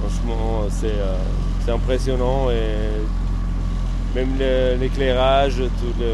franchement, 0.00 0.64
c'est, 0.70 0.86
euh, 0.86 1.72
impressionnant. 1.72 2.48
Et 2.50 3.04
même 4.14 4.38
l'éclairage, 4.80 5.56
tout 5.56 6.00
le, 6.00 6.12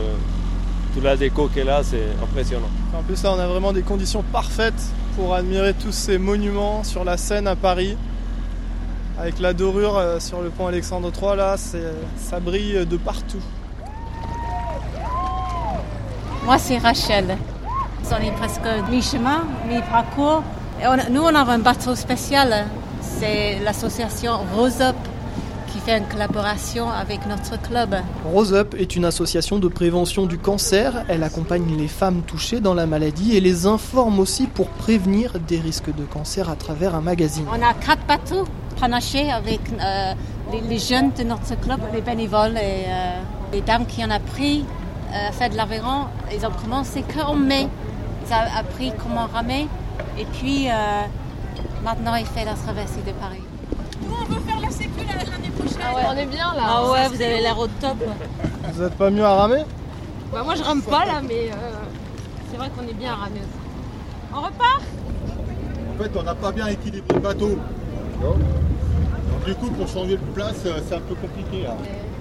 toute 0.94 1.04
la 1.04 1.16
déco 1.16 1.48
qu'elle 1.48 1.70
a, 1.70 1.82
c'est 1.82 2.04
impressionnant. 2.22 2.68
En 2.96 3.02
plus, 3.02 3.22
là, 3.22 3.32
on 3.34 3.38
a 3.38 3.46
vraiment 3.46 3.72
des 3.72 3.82
conditions 3.82 4.22
parfaites 4.22 4.82
pour 5.16 5.34
admirer 5.34 5.74
tous 5.74 5.92
ces 5.92 6.18
monuments 6.18 6.84
sur 6.84 7.04
la 7.04 7.16
Seine 7.16 7.46
à 7.46 7.56
Paris. 7.56 7.96
Avec 9.18 9.38
la 9.40 9.52
dorure 9.52 9.98
euh, 9.98 10.20
sur 10.20 10.40
le 10.40 10.50
pont 10.50 10.66
Alexandre 10.66 11.10
III, 11.14 11.36
là, 11.36 11.56
ça 11.56 12.40
brille 12.40 12.86
de 12.86 12.96
partout. 12.96 13.42
Moi, 16.44 16.58
c'est 16.58 16.78
Rachel. 16.78 17.36
On 18.10 18.22
est 18.22 18.32
presque 18.32 18.60
mi-chemin, 18.90 19.44
mi-parcours. 19.68 20.42
Nous, 21.10 21.22
on 21.22 21.34
a 21.34 21.50
un 21.50 21.58
bateau 21.58 21.94
spécial. 21.94 22.66
C'est 23.00 23.58
l'association 23.64 24.32
Rose 24.54 24.82
Up 24.82 24.96
qui 25.04 25.11
fait 25.84 25.98
une 25.98 26.06
collaboration 26.06 26.88
avec 26.90 27.26
notre 27.26 27.60
club. 27.60 27.96
Rose 28.24 28.54
Up 28.54 28.74
est 28.78 28.94
une 28.94 29.04
association 29.04 29.58
de 29.58 29.66
prévention 29.68 30.26
du 30.26 30.38
cancer. 30.38 31.04
Elle 31.08 31.24
accompagne 31.24 31.76
les 31.76 31.88
femmes 31.88 32.22
touchées 32.22 32.60
dans 32.60 32.74
la 32.74 32.86
maladie 32.86 33.36
et 33.36 33.40
les 33.40 33.66
informe 33.66 34.20
aussi 34.20 34.46
pour 34.46 34.68
prévenir 34.68 35.32
des 35.40 35.58
risques 35.58 35.94
de 35.94 36.04
cancer 36.04 36.48
à 36.48 36.54
travers 36.56 36.94
un 36.94 37.00
magazine. 37.00 37.44
On 37.50 37.62
a 37.62 37.74
quatre 37.74 38.06
bateaux 38.06 38.44
panachés 38.80 39.30
avec 39.30 39.60
euh, 39.72 40.12
les, 40.52 40.60
les 40.60 40.78
jeunes 40.78 41.10
de 41.18 41.24
notre 41.24 41.58
club, 41.60 41.80
les 41.92 42.00
bénévoles 42.00 42.56
et 42.56 42.84
euh, 42.86 43.20
les 43.52 43.60
dames 43.60 43.86
qui 43.86 44.04
en 44.04 44.10
ont 44.10 44.20
pris 44.34 44.64
euh, 45.12 45.28
à 45.28 45.32
faire 45.32 45.50
de 45.50 45.56
l'Aveyron. 45.56 46.06
Ils 46.32 46.46
ont 46.46 46.50
commencé 46.50 47.02
qu'en 47.02 47.34
mai. 47.34 47.68
Ils 48.26 48.32
ont 48.32 48.58
appris 48.58 48.92
comment 49.02 49.26
ramer 49.26 49.66
et 50.16 50.24
puis 50.26 50.68
euh, 50.68 50.72
maintenant 51.84 52.14
ils 52.14 52.26
font 52.26 52.44
la 52.44 52.54
traversée 52.54 53.02
de 53.04 53.12
Paris. 53.12 53.42
Nous, 54.00 54.14
on 54.14 54.24
veut 54.32 54.40
faire 54.40 54.60
la 54.60 54.70
sécu 54.70 54.90
l'année 54.98 55.50
prochaine. 55.50 55.61
Ah 55.80 55.94
ouais, 55.94 56.02
on 56.12 56.16
est 56.16 56.26
bien 56.26 56.52
là. 56.54 56.62
Ah 56.66 56.90
ouais, 56.90 57.08
vous 57.08 57.14
avez 57.22 57.40
l'air 57.40 57.58
au 57.58 57.66
top. 57.66 57.96
Vous 58.72 58.82
êtes 58.82 58.94
pas 58.94 59.10
mieux 59.10 59.24
à 59.24 59.34
ramer? 59.34 59.62
Bah, 60.32 60.42
moi, 60.44 60.54
je 60.54 60.62
rame 60.62 60.82
pas 60.82 61.04
là, 61.04 61.20
mais 61.26 61.50
euh, 61.50 61.54
c'est 62.50 62.56
vrai 62.56 62.68
qu'on 62.76 62.88
est 62.88 62.94
bien 62.94 63.12
à 63.12 63.16
ramer 63.16 63.40
aussi. 63.40 64.34
On 64.34 64.40
repart? 64.40 64.82
En 65.94 66.02
fait, 66.02 66.10
on 66.16 66.22
n'a 66.22 66.34
pas 66.34 66.52
bien 66.52 66.66
équilibré 66.68 67.14
le 67.14 67.20
bateau. 67.20 67.58
Donc, 68.20 68.36
du 69.44 69.54
coup, 69.54 69.68
pour 69.70 69.88
changer 69.88 70.16
de 70.16 70.22
place, 70.34 70.56
euh, 70.66 70.78
c'est 70.88 70.94
un 70.94 71.00
peu 71.00 71.14
compliqué. 71.14 71.64
là. 71.64 71.76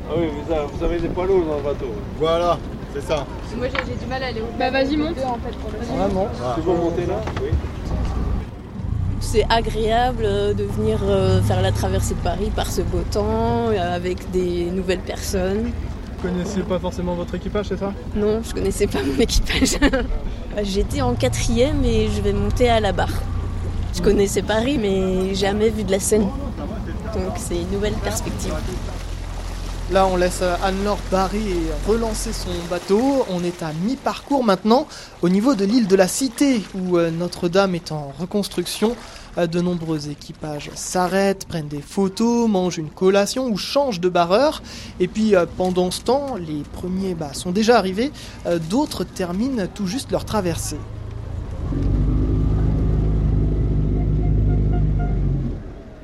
Ah 0.10 0.13
oui, 0.17 0.27
vous 0.46 0.53
avez, 0.53 0.65
vous 0.74 0.84
avez 0.84 1.00
des 1.00 1.08
poids 1.08 1.25
lourds 1.25 1.46
dans 1.46 1.58
le 1.58 1.63
bateau. 1.63 1.93
Voilà, 2.17 2.58
c'est 2.93 3.01
ça. 3.03 3.25
Moi, 3.55 3.67
j'ai 3.67 3.86
j'ai 3.91 3.96
du 3.98 4.05
mal 4.08 4.24
à 4.24 4.27
aller 4.27 4.41
au 4.41 4.46
Bah, 4.60 4.70
vas-y, 4.72 4.98
monte. 4.98 5.17
En 5.25 5.36
fait, 5.36 5.55
pour 5.58 5.72
le 5.72 5.77
Vraiment 5.98 6.27
Tu 6.55 6.62
veux 6.62 6.74
monter 6.74 7.05
là? 7.05 7.22
Oui. 7.41 7.50
C'est 9.21 9.45
agréable 9.49 10.23
euh, 10.25 10.53
de 10.53 10.63
venir 10.63 10.99
euh, 11.03 11.41
faire 11.43 11.61
la 11.61 11.71
traversée 11.71 12.15
de 12.15 12.19
Paris 12.19 12.51
par 12.53 12.69
ce 12.69 12.81
beau 12.81 13.03
temps, 13.11 13.69
euh, 13.69 13.95
avec 13.95 14.29
des 14.31 14.65
nouvelles 14.71 14.99
personnes. 14.99 15.71
Vous 16.17 16.27
connaissez 16.27 16.61
pas 16.61 16.79
forcément 16.79 17.13
votre 17.13 17.35
équipage, 17.35 17.67
c'est 17.69 17.77
ça? 17.77 17.93
Non, 18.15 18.41
je 18.43 18.53
connaissais 18.53 18.87
pas 18.87 18.99
mon 19.03 19.21
équipage. 19.21 19.77
J'étais 20.63 21.01
en 21.01 21.13
quatrième 21.13 21.85
et 21.85 22.09
je 22.09 22.21
vais 22.21 22.33
monter 22.33 22.67
à 22.69 22.79
la 22.79 22.91
barre. 22.91 23.21
Je 23.95 24.01
connaissais 24.01 24.41
Paris, 24.41 24.77
mais 24.79 25.33
jamais 25.35 25.69
vu 25.69 25.83
de 25.83 25.91
la 25.91 25.99
Seine. 25.99 26.27
Donc 27.13 27.33
c'est 27.37 27.61
une 27.61 27.71
nouvelle 27.71 27.93
perspective. 27.93 28.53
Là, 29.91 30.07
on 30.07 30.15
laisse 30.15 30.39
euh, 30.41 30.55
Anne-Laure 30.63 31.01
Barry 31.12 31.53
relancer 31.86 32.31
son 32.31 32.51
bateau. 32.69 33.25
On 33.29 33.43
est 33.43 33.62
à 33.62 33.74
mi-parcours 33.74 34.41
maintenant 34.41 34.88
au 35.21 35.27
niveau 35.27 35.53
de 35.53 35.65
l'île 35.65 35.88
de 35.88 35.98
la 35.98 36.07
Cité 36.07 36.62
où 36.74 36.98
euh, 36.98 37.12
Notre-Dame 37.12 37.75
est 37.75 37.91
en 37.91 38.13
reconstruction. 38.17 38.95
Euh, 39.38 39.48
De 39.48 39.60
nombreux 39.60 40.10
équipages 40.10 40.71
s'arrêtent, 40.75 41.45
prennent 41.45 41.67
des 41.67 41.81
photos, 41.81 42.50
mangent 42.50 42.77
une 42.77 42.89
collation 42.89 43.48
ou 43.50 43.57
changent 43.57 44.00
de 44.00 44.07
barreur. 44.07 44.63
Et 45.01 45.10
puis 45.10 45.33
pendant 45.57 45.91
ce 45.91 46.00
temps, 46.00 46.38
les 46.38 46.63
premiers 46.71 47.13
bah, 47.13 47.33
sont 47.33 47.51
déjà 47.51 47.77
arrivés. 47.77 48.13
D'autres 48.69 49.03
terminent 49.03 49.67
tout 49.75 49.88
juste 49.88 50.10
leur 50.10 50.24
traversée. 50.24 50.79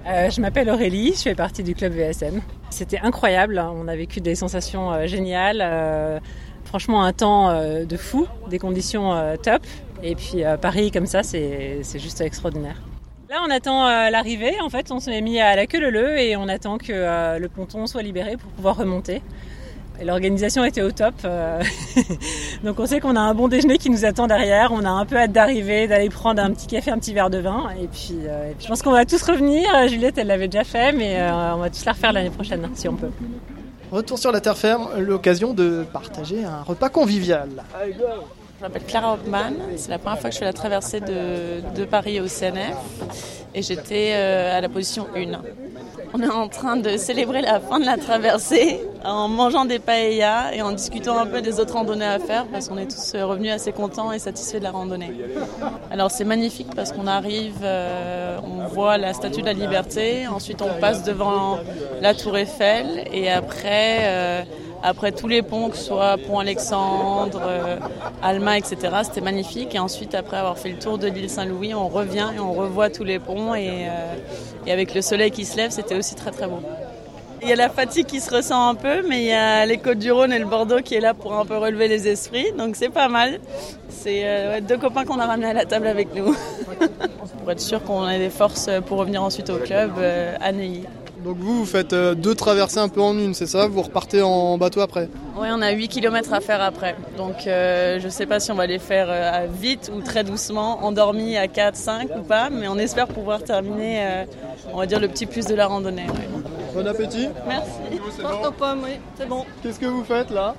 Euh, 0.07 0.29
je 0.29 0.39
m'appelle 0.39 0.69
Aurélie, 0.69 1.13
je 1.17 1.21
fais 1.21 1.35
partie 1.35 1.63
du 1.63 1.75
club 1.75 1.91
VSM. 1.91 2.41
C'était 2.69 2.99
incroyable, 2.99 3.57
hein. 3.57 3.73
on 3.75 3.89
a 3.89 3.95
vécu 3.95 4.21
des 4.21 4.35
sensations 4.35 4.93
euh, 4.93 5.05
géniales, 5.05 5.59
euh, 5.61 6.19
franchement 6.63 7.03
un 7.03 7.11
temps 7.11 7.51
de 7.61 7.97
fou, 7.97 8.25
des 8.49 8.59
conditions 8.59 9.37
top. 9.41 9.65
Et 10.03 10.15
puis 10.15 10.43
Paris 10.61 10.91
comme 10.91 11.05
ça, 11.05 11.23
c'est 11.23 11.81
juste 11.95 12.21
extraordinaire. 12.21 12.75
Là, 13.29 13.37
on 13.45 13.49
attend 13.49 13.85
l'arrivée. 14.09 14.59
En 14.61 14.69
fait, 14.69 14.91
on 14.91 14.99
s'est 14.99 15.21
mis 15.21 15.39
à 15.39 15.55
la 15.55 15.65
queue 15.65 15.89
leu 15.89 16.19
et 16.19 16.35
on 16.35 16.49
attend 16.49 16.77
que 16.77 17.37
le 17.37 17.47
ponton 17.47 17.87
soit 17.87 18.03
libéré 18.03 18.35
pour 18.35 18.51
pouvoir 18.51 18.75
remonter. 18.75 19.21
Et 19.99 20.05
L'organisation 20.05 20.63
était 20.63 20.81
au 20.81 20.91
top. 20.91 21.13
euh, 21.25 21.61
Donc 22.63 22.79
on 22.79 22.85
sait 22.85 22.99
qu'on 22.99 23.15
a 23.15 23.19
un 23.19 23.33
bon 23.33 23.47
déjeuner 23.47 23.77
qui 23.77 23.89
nous 23.89 24.05
attend 24.05 24.27
derrière. 24.27 24.71
On 24.71 24.83
a 24.85 24.89
un 24.89 25.05
peu 25.05 25.17
hâte 25.17 25.31
d'arriver, 25.31 25.87
d'aller 25.87 26.09
prendre 26.09 26.41
un 26.41 26.51
petit 26.51 26.67
café, 26.67 26.91
un 26.91 26.99
petit 26.99 27.13
verre 27.13 27.29
de 27.29 27.39
vin. 27.39 27.69
Et 27.81 27.87
puis, 27.87 28.15
euh, 28.27 28.51
et 28.51 28.53
puis 28.53 28.63
je 28.63 28.67
pense 28.67 28.81
qu'on 28.81 28.91
va 28.91 29.05
tous 29.05 29.21
revenir. 29.23 29.73
Euh, 29.75 29.87
Juliette, 29.87 30.17
elle 30.17 30.27
l'avait 30.27 30.47
déjà 30.47 30.63
fait, 30.63 30.91
mais 30.91 31.19
euh, 31.19 31.55
on 31.55 31.57
va 31.57 31.69
tous 31.69 31.83
la 31.85 31.93
refaire 31.93 32.13
l'année 32.13 32.29
prochaine, 32.29 32.67
si 32.73 32.87
on 32.87 32.95
peut. 32.95 33.09
Retour 33.91 34.19
sur 34.19 34.31
la 34.31 34.41
terre 34.41 34.57
ferme, 34.57 34.87
l'occasion 34.99 35.53
de 35.53 35.85
partager 35.93 36.43
un 36.43 36.61
repas 36.61 36.89
convivial. 36.89 37.49
Je 38.57 38.63
m'appelle 38.63 38.85
Clara 38.85 39.13
Hoffman. 39.13 39.53
C'est 39.75 39.91
la 39.91 39.99
première 39.99 40.19
fois 40.19 40.29
que 40.31 40.33
je 40.33 40.39
fais 40.39 40.45
la 40.45 40.53
traversée 40.53 40.99
de, 40.99 41.61
de 41.75 41.85
Paris 41.85 42.19
au 42.19 42.25
CNF 42.25 42.75
et 43.53 43.61
j'étais 43.61 44.13
euh, 44.15 44.57
à 44.57 44.61
la 44.61 44.67
position 44.67 45.05
1. 45.15 45.41
On 46.15 46.21
est 46.23 46.29
en 46.29 46.47
train 46.47 46.75
de 46.75 46.97
célébrer 46.97 47.41
la 47.41 47.59
fin 47.59 47.79
de 47.79 47.85
la 47.85 47.97
traversée 47.97 48.79
en 49.05 49.27
mangeant 49.27 49.65
des 49.65 49.77
paellas 49.77 50.55
et 50.55 50.63
en 50.63 50.71
discutant 50.71 51.19
un 51.19 51.27
peu 51.27 51.41
des 51.41 51.59
autres 51.59 51.75
randonnées 51.75 52.05
à 52.05 52.17
faire 52.17 52.47
parce 52.47 52.67
qu'on 52.67 52.79
est 52.79 52.89
tous 52.89 53.13
euh, 53.13 53.27
revenus 53.27 53.51
assez 53.51 53.73
contents 53.73 54.11
et 54.11 54.17
satisfaits 54.17 54.57
de 54.57 54.63
la 54.63 54.71
randonnée. 54.71 55.11
Alors 55.91 56.09
c'est 56.09 56.25
magnifique 56.25 56.73
parce 56.75 56.91
qu'on 56.91 57.05
arrive, 57.05 57.59
euh, 57.61 58.39
on 58.43 58.65
voit 58.67 58.97
la 58.97 59.13
Statue 59.13 59.41
de 59.41 59.45
la 59.45 59.53
Liberté, 59.53 60.25
ensuite 60.27 60.63
on 60.63 60.79
passe 60.79 61.03
devant 61.03 61.59
la 62.01 62.15
Tour 62.15 62.35
Eiffel 62.37 63.07
et 63.13 63.29
après... 63.29 64.47
après 64.83 65.11
tous 65.11 65.27
les 65.27 65.41
ponts, 65.41 65.69
que 65.69 65.77
ce 65.77 65.85
soit 65.85 66.17
Pont 66.17 66.39
Alexandre, 66.39 67.41
euh, 67.41 67.77
Alma, 68.21 68.57
etc., 68.57 68.77
c'était 69.03 69.21
magnifique. 69.21 69.75
Et 69.75 69.79
ensuite, 69.79 70.15
après 70.15 70.37
avoir 70.37 70.57
fait 70.57 70.69
le 70.69 70.79
tour 70.79 70.97
de 70.97 71.07
l'île 71.07 71.29
Saint-Louis, 71.29 71.73
on 71.73 71.87
revient 71.87 72.29
et 72.35 72.39
on 72.39 72.53
revoit 72.53 72.89
tous 72.89 73.03
les 73.03 73.19
ponts. 73.19 73.55
Et, 73.55 73.87
euh, 73.87 74.15
et 74.65 74.71
avec 74.71 74.93
le 74.93 75.01
soleil 75.01 75.31
qui 75.31 75.45
se 75.45 75.57
lève, 75.57 75.71
c'était 75.71 75.95
aussi 75.95 76.15
très 76.15 76.31
très 76.31 76.47
beau. 76.47 76.59
Il 77.41 77.49
y 77.49 77.53
a 77.53 77.55
la 77.55 77.69
fatigue 77.69 78.07
qui 78.07 78.19
se 78.19 78.33
ressent 78.33 78.67
un 78.67 78.73
peu, 78.73 79.07
mais 79.07 79.21
il 79.21 79.27
y 79.27 79.31
a 79.31 79.65
les 79.65 79.77
Côtes-du-Rhône 79.77 80.33
et 80.33 80.39
le 80.39 80.45
Bordeaux 80.45 80.81
qui 80.81 80.95
est 80.95 80.99
là 80.99 81.13
pour 81.13 81.33
un 81.33 81.45
peu 81.45 81.57
relever 81.57 81.87
les 81.87 82.07
esprits. 82.07 82.51
Donc 82.57 82.75
c'est 82.75 82.89
pas 82.89 83.09
mal. 83.09 83.39
C'est 83.89 84.21
euh, 84.23 84.53
ouais, 84.53 84.61
deux 84.61 84.77
copains 84.77 85.05
qu'on 85.05 85.19
a 85.19 85.25
ramenés 85.25 85.49
à 85.49 85.53
la 85.53 85.65
table 85.65 85.87
avec 85.87 86.13
nous. 86.15 86.35
pour 87.39 87.51
être 87.51 87.59
sûr 87.61 87.83
qu'on 87.83 88.07
ait 88.09 88.19
des 88.19 88.29
forces 88.29 88.69
pour 88.87 88.97
revenir 88.97 89.23
ensuite 89.23 89.49
au 89.49 89.57
club 89.57 89.91
à 90.41 90.51
Neuilly. 90.51 90.83
Donc 91.27 91.35
vous, 91.39 91.57
vous 91.59 91.65
faites 91.65 91.91
euh, 91.91 92.15
deux 92.15 92.35
traversées 92.35 92.79
un 92.79 92.87
peu 92.87 93.01
en 93.01 93.17
une, 93.17 93.33
c'est 93.33 93.47
ça? 93.47 93.67
Vous 93.67 93.81
repartez 93.81 94.21
en 94.21 94.57
bateau 94.57 94.79
après? 94.79 95.09
Oui, 95.37 95.49
on 95.51 95.61
a 95.61 95.71
8 95.71 95.89
km 95.89 96.31
à 96.31 96.39
faire 96.39 96.61
après. 96.61 96.95
Donc 97.17 97.45
euh, 97.45 97.99
je 97.99 98.05
ne 98.05 98.09
sais 98.09 98.25
pas 98.25 98.39
si 98.39 98.49
on 98.49 98.55
va 98.55 98.65
les 98.65 98.79
faire 98.79 99.07
euh, 99.09 99.45
vite 99.51 99.91
ou 99.93 99.99
très 99.99 100.23
doucement, 100.23 100.85
endormis 100.85 101.35
à 101.35 101.49
4, 101.49 101.75
5 101.75 102.09
ou 102.17 102.21
pas, 102.21 102.49
mais 102.49 102.69
on 102.69 102.77
espère 102.77 103.09
pouvoir 103.09 103.43
terminer, 103.43 104.05
euh, 104.05 104.23
on 104.71 104.77
va 104.77 104.85
dire, 104.85 105.01
le 105.01 105.09
petit 105.09 105.25
plus 105.25 105.45
de 105.47 105.53
la 105.53 105.67
randonnée. 105.67 106.03
ouais. 106.03 106.41
Bon 106.73 106.87
appétit 106.87 107.27
Merci. 107.45 107.71
Tarte 108.21 108.45
aux 108.45 108.51
pommes, 108.51 108.83
oui, 108.85 108.91
c'est 109.17 109.27
bon. 109.27 109.43
Qu'est-ce 109.61 109.81
que 109.81 109.85
vous 109.85 110.05
faites 110.05 110.31
là? 110.31 110.55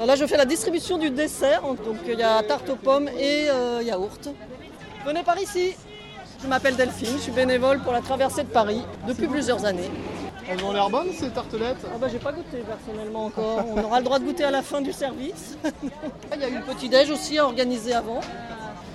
Bah 0.00 0.04
Là, 0.04 0.16
je 0.16 0.26
fais 0.26 0.36
la 0.36 0.46
distribution 0.46 0.98
du 0.98 1.10
dessert. 1.10 1.62
Donc, 1.62 1.98
il 2.08 2.18
y 2.18 2.22
a 2.24 2.42
tarte 2.42 2.68
aux 2.70 2.76
pommes 2.76 3.08
et 3.20 3.46
euh, 3.50 3.82
yaourt. 3.84 4.30
Venez 5.06 5.22
par 5.22 5.38
ici. 5.40 5.74
Je 6.42 6.46
m'appelle 6.46 6.76
Delphine, 6.76 7.16
je 7.16 7.22
suis 7.22 7.32
bénévole 7.32 7.80
pour 7.80 7.92
la 7.92 8.00
traversée 8.00 8.42
de 8.44 8.48
Paris 8.48 8.82
depuis 9.06 9.26
plusieurs 9.26 9.64
années. 9.64 9.90
Elles 10.50 10.64
ont 10.64 10.72
l'air 10.72 10.88
bonnes 10.88 11.12
ces 11.12 11.28
tartelettes? 11.28 11.84
Ah 11.92 11.98
bah 12.00 12.06
j'ai 12.10 12.18
pas 12.18 12.32
goûté 12.32 12.64
personnellement 12.66 13.26
encore. 13.26 13.64
On 13.74 13.82
aura 13.82 13.98
le 13.98 14.04
droit 14.04 14.18
de 14.18 14.24
goûter 14.24 14.44
à 14.44 14.50
la 14.50 14.62
fin 14.62 14.80
du 14.80 14.92
service. 14.92 15.58
Il 16.34 16.40
y 16.40 16.44
a 16.44 16.48
eu 16.48 16.54
le 16.54 16.62
petit 16.62 16.88
déj 16.88 17.10
aussi 17.10 17.38
organisé 17.38 17.92
avant. 17.92 18.20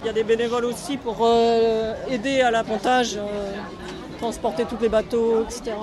Il 0.02 0.08
y 0.08 0.10
a 0.10 0.14
des 0.14 0.24
bénévoles 0.24 0.66
aussi 0.66 0.98
pour 0.98 1.18
euh, 1.22 1.94
aider 2.10 2.42
à 2.42 2.50
l'appontage, 2.50 3.18
euh, 3.18 3.52
transporter 4.18 4.66
tous 4.66 4.78
les 4.82 4.90
bateaux, 4.90 5.44
etc. 5.44 5.76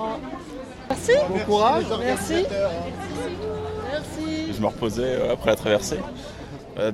Merci. 0.89 1.11
Bon 1.29 1.39
courage. 1.39 1.85
Merci. 2.03 2.45
Merci. 3.91 4.53
Je 4.53 4.61
me 4.61 4.67
reposais 4.67 5.03
euh, 5.05 5.33
après 5.33 5.51
la 5.51 5.55
traversée. 5.55 5.99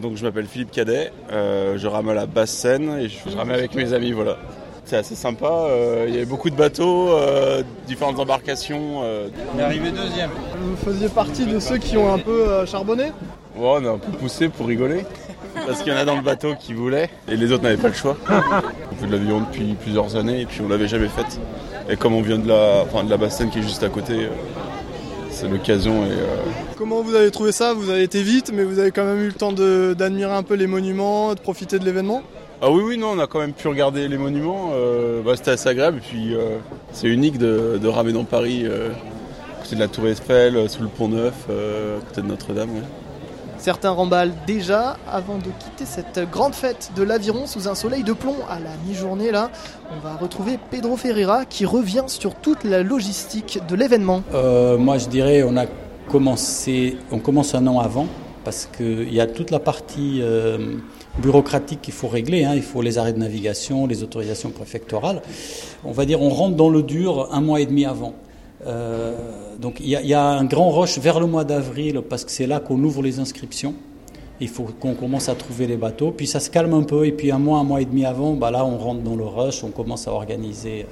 Donc 0.02 0.18
je 0.18 0.24
m'appelle 0.26 0.48
Philippe 0.48 0.72
Cadet, 0.72 1.14
euh, 1.32 1.78
je 1.78 1.88
rame 1.88 2.10
à 2.10 2.14
la 2.14 2.26
basse 2.26 2.50
Seine 2.52 2.98
et 3.00 3.08
je, 3.10 3.18
je 3.30 3.38
rame 3.38 3.52
avec 3.52 3.74
mes 3.76 3.94
amis, 3.94 4.12
voilà. 4.12 4.38
C'est 4.88 4.96
assez 4.96 5.16
sympa, 5.16 5.50
euh, 5.52 6.06
il 6.08 6.14
y 6.14 6.18
avait 6.18 6.26
beaucoup 6.26 6.50
de 6.50 6.56
bateaux, 6.56 7.10
euh, 7.10 7.62
différentes 7.88 8.20
embarcations. 8.20 9.02
euh. 9.04 9.28
On 9.54 9.60
est 9.60 9.64
arrivé 9.64 9.92
deuxième. 9.92 10.30
Vous 10.62 10.78
faisiez 10.78 11.10
partie 11.10 11.46
de 11.46 11.60
ceux 11.60 11.78
qui 11.78 11.98
ont 11.98 12.14
un 12.14 12.18
peu 12.20 12.48
euh, 12.48 12.66
charbonné 12.66 13.04
Ouais, 13.58 13.80
on 13.82 13.86
a 13.86 13.90
un 13.90 13.98
peu 13.98 14.12
poussé 14.18 14.48
pour 14.48 14.66
rigoler, 14.68 15.04
parce 15.66 15.82
qu'il 15.82 15.92
y 15.92 15.96
en 15.96 16.00
a 16.00 16.06
dans 16.06 16.16
le 16.16 16.22
bateau 16.22 16.54
qui 16.58 16.74
voulaient 16.74 17.10
et 17.30 17.36
les 17.36 17.52
autres 17.52 17.64
n'avaient 17.64 17.76
pas 17.76 17.90
le 17.90 17.94
choix. 17.96 18.16
On 18.30 18.96
fait 18.96 19.08
de 19.08 19.12
l'avion 19.12 19.42
depuis 19.42 19.74
plusieurs 19.74 20.16
années 20.16 20.40
et 20.42 20.46
puis 20.46 20.62
on 20.64 20.70
l'avait 20.70 20.88
jamais 20.88 21.10
faite. 21.10 21.38
Et 21.90 21.98
comme 21.98 22.14
on 22.14 22.22
vient 22.22 22.38
de 22.38 22.48
la, 22.48 22.84
enfin, 22.84 23.04
de 23.04 23.10
la 23.10 23.18
basse 23.18 23.38
Seine 23.38 23.50
qui 23.50 23.60
est 23.60 23.64
juste 23.64 23.84
à 23.84 23.90
côté, 23.90 24.30
c'est 25.32 25.50
l'occasion 25.50 26.06
et... 26.06 26.12
euh, 26.12 26.36
Comment 26.78 27.02
vous 27.02 27.16
avez 27.16 27.32
trouvé 27.32 27.52
ça? 27.52 27.74
Vous 27.74 27.90
avez 27.90 28.04
été 28.04 28.22
vite, 28.24 28.52
mais 28.54 28.64
vous 28.64 28.80
avez 28.80 28.92
quand 28.92 29.04
même 29.04 29.22
eu 29.22 29.28
le 29.28 29.34
temps 29.34 29.52
de- 29.52 29.94
d'admirer 29.98 30.32
un 30.34 30.44
peu 30.44 30.54
les 30.54 30.68
monuments, 30.68 31.34
de 31.34 31.40
profiter 31.42 31.78
de 31.80 31.84
l'événement? 31.86 32.22
Ah 32.62 32.72
oui, 32.72 32.82
oui, 32.84 32.98
non, 32.98 33.10
on 33.16 33.20
a 33.20 33.28
quand 33.28 33.40
même 33.40 33.54
pu 33.54 33.68
regarder 33.68 34.08
les 34.08 34.18
monuments. 34.18 34.72
euh, 34.74 35.22
bah, 35.22 35.34
C'était 35.36 35.52
assez 35.52 35.70
agréable. 35.70 35.98
Et 35.98 36.02
puis, 36.10 36.34
euh, 36.34 36.58
c'est 36.92 37.08
unique 37.08 37.38
de, 37.38 37.78
de 37.82 37.88
ramer 37.88 38.14
dans 38.14 38.24
Paris, 38.24 38.64
euh, 38.66 38.90
à 38.90 39.64
côté 39.64 39.76
de 39.76 39.80
la 39.80 39.88
Tour 39.88 40.08
Eiffel, 40.08 40.68
sous 40.70 40.82
le 40.82 40.88
Pont 40.88 41.08
Neuf, 41.08 41.46
euh, 41.50 41.98
à 42.00 42.02
côté 42.02 42.22
de 42.22 42.28
Notre-Dame. 42.28 42.70
ouais. 42.72 42.82
Certains 43.60 43.90
remballent 43.90 44.34
déjà 44.46 44.98
avant 45.12 45.38
de 45.38 45.44
quitter 45.60 45.86
cette 45.86 46.30
grande 46.32 46.54
fête 46.54 46.92
de 46.96 47.02
l'aviron 47.04 47.48
sous 47.48 47.68
un 47.68 47.74
soleil 47.76 48.04
de 48.04 48.14
plomb 48.14 48.36
à 48.50 48.60
la 48.60 48.70
mi-journée 48.88 49.32
là. 49.32 49.50
On 49.96 50.00
va 50.00 50.16
retrouver 50.16 50.60
Pedro 50.70 50.96
Ferreira 50.96 51.44
qui 51.44 51.66
revient 51.66 52.04
sur 52.06 52.36
toute 52.36 52.64
la 52.64 52.84
logistique 52.84 53.60
de 53.68 53.76
l'événement. 53.76 54.22
Euh, 54.36 54.78
moi, 54.78 55.00
je 55.00 55.08
dirais, 55.08 55.42
on 55.44 55.58
a 55.58 55.66
commencé, 56.08 56.98
on 57.12 57.18
commence 57.18 57.56
un 57.56 57.66
an 57.66 57.80
avant 57.80 58.06
parce 58.46 58.70
qu'il 58.78 59.12
y 59.12 59.20
a 59.20 59.26
toute 59.26 59.50
la 59.50 59.60
partie 59.60 60.22
euh, 61.18 61.22
bureaucratique 61.22 61.82
qu'il 61.82 61.94
faut 61.94 62.08
régler. 62.08 62.44
hein. 62.44 62.54
Il 62.56 62.62
faut 62.62 62.82
les 62.82 62.98
arrêts 62.98 63.14
de 63.14 63.20
navigation, 63.20 63.88
les 63.88 64.04
autorisations 64.04 64.50
préfectorales. 64.50 65.22
On 65.84 65.92
va 65.92 66.06
dire, 66.06 66.22
on 66.22 66.30
rentre 66.30 66.56
dans 66.56 66.70
le 66.70 66.84
dur 66.84 67.30
un 67.32 67.42
mois 67.42 67.62
et 67.62 67.66
demi 67.66 67.86
avant. 67.86 68.14
Euh, 68.66 69.16
donc 69.60 69.80
il 69.80 69.88
y, 69.88 69.92
y 69.92 70.14
a 70.14 70.24
un 70.24 70.46
grand 70.46 70.72
rush 70.72 70.98
vers 70.98 71.20
le 71.20 71.28
mois 71.28 71.44
d'avril 71.44 72.02
parce 72.10 72.26
que 72.26 72.32
c'est 72.32 72.48
là 72.48 72.60
qu'on 72.60 72.84
ouvre 72.84 73.02
les 73.02 73.20
inscriptions. 73.20 73.76
Il 74.40 74.50
faut 74.50 74.68
qu'on 74.80 74.94
commence 74.94 75.30
à 75.30 75.36
trouver 75.36 75.66
les 75.66 75.78
bateaux, 75.78 76.12
puis 76.12 76.28
ça 76.28 76.40
se 76.40 76.52
calme 76.52 76.74
un 76.76 76.84
peu, 76.84 77.08
et 77.08 77.12
puis 77.12 77.32
un 77.32 77.40
mois, 77.40 77.58
un 77.58 77.64
mois 77.64 77.82
et 77.82 77.86
demi 77.86 78.06
avant, 78.06 78.34
bah 78.34 78.52
là 78.52 78.64
on 78.66 78.78
rentre 78.78 79.02
dans 79.02 79.16
le 79.16 79.26
rush, 79.26 79.64
on 79.64 79.70
commence 79.70 80.08
à 80.08 80.12
organiser. 80.12 80.86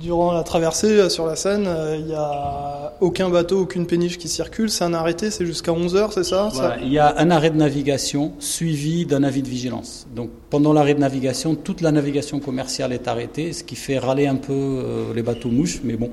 Durant 0.00 0.30
la 0.30 0.44
traversée 0.44 1.00
euh, 1.00 1.08
sur 1.08 1.26
la 1.26 1.34
Seine, 1.34 1.66
euh, 1.66 1.96
il 1.98 2.06
n'y 2.06 2.14
a 2.14 2.92
aucun 3.00 3.28
bateau, 3.30 3.62
aucune 3.62 3.84
péniche 3.84 4.16
qui 4.16 4.28
circule. 4.28 4.70
C'est 4.70 4.84
un 4.84 4.94
arrêté, 4.94 5.32
c'est 5.32 5.44
jusqu'à 5.44 5.72
11h, 5.72 6.12
c'est 6.12 6.22
ça, 6.22 6.50
Voilà, 6.52 6.76
ça 6.76 6.80
il 6.80 6.92
y 6.92 7.00
a 7.00 7.14
un 7.18 7.32
arrêt 7.32 7.50
de 7.50 7.56
navigation 7.56 8.32
suivi 8.38 9.06
d'un 9.06 9.24
avis 9.24 9.42
de 9.42 9.48
vigilance. 9.48 10.06
Donc 10.14 10.30
pendant 10.50 10.72
l'arrêt 10.72 10.94
de 10.94 11.00
navigation, 11.00 11.56
toute 11.56 11.80
la 11.80 11.90
navigation 11.90 12.38
commerciale 12.38 12.92
est 12.92 13.08
arrêtée, 13.08 13.52
ce 13.52 13.64
qui 13.64 13.74
fait 13.74 13.98
râler 13.98 14.28
un 14.28 14.36
peu 14.36 14.52
euh, 14.52 15.12
les 15.14 15.22
bateaux 15.22 15.50
mouches, 15.50 15.80
mais 15.82 15.96
bon, 15.96 16.10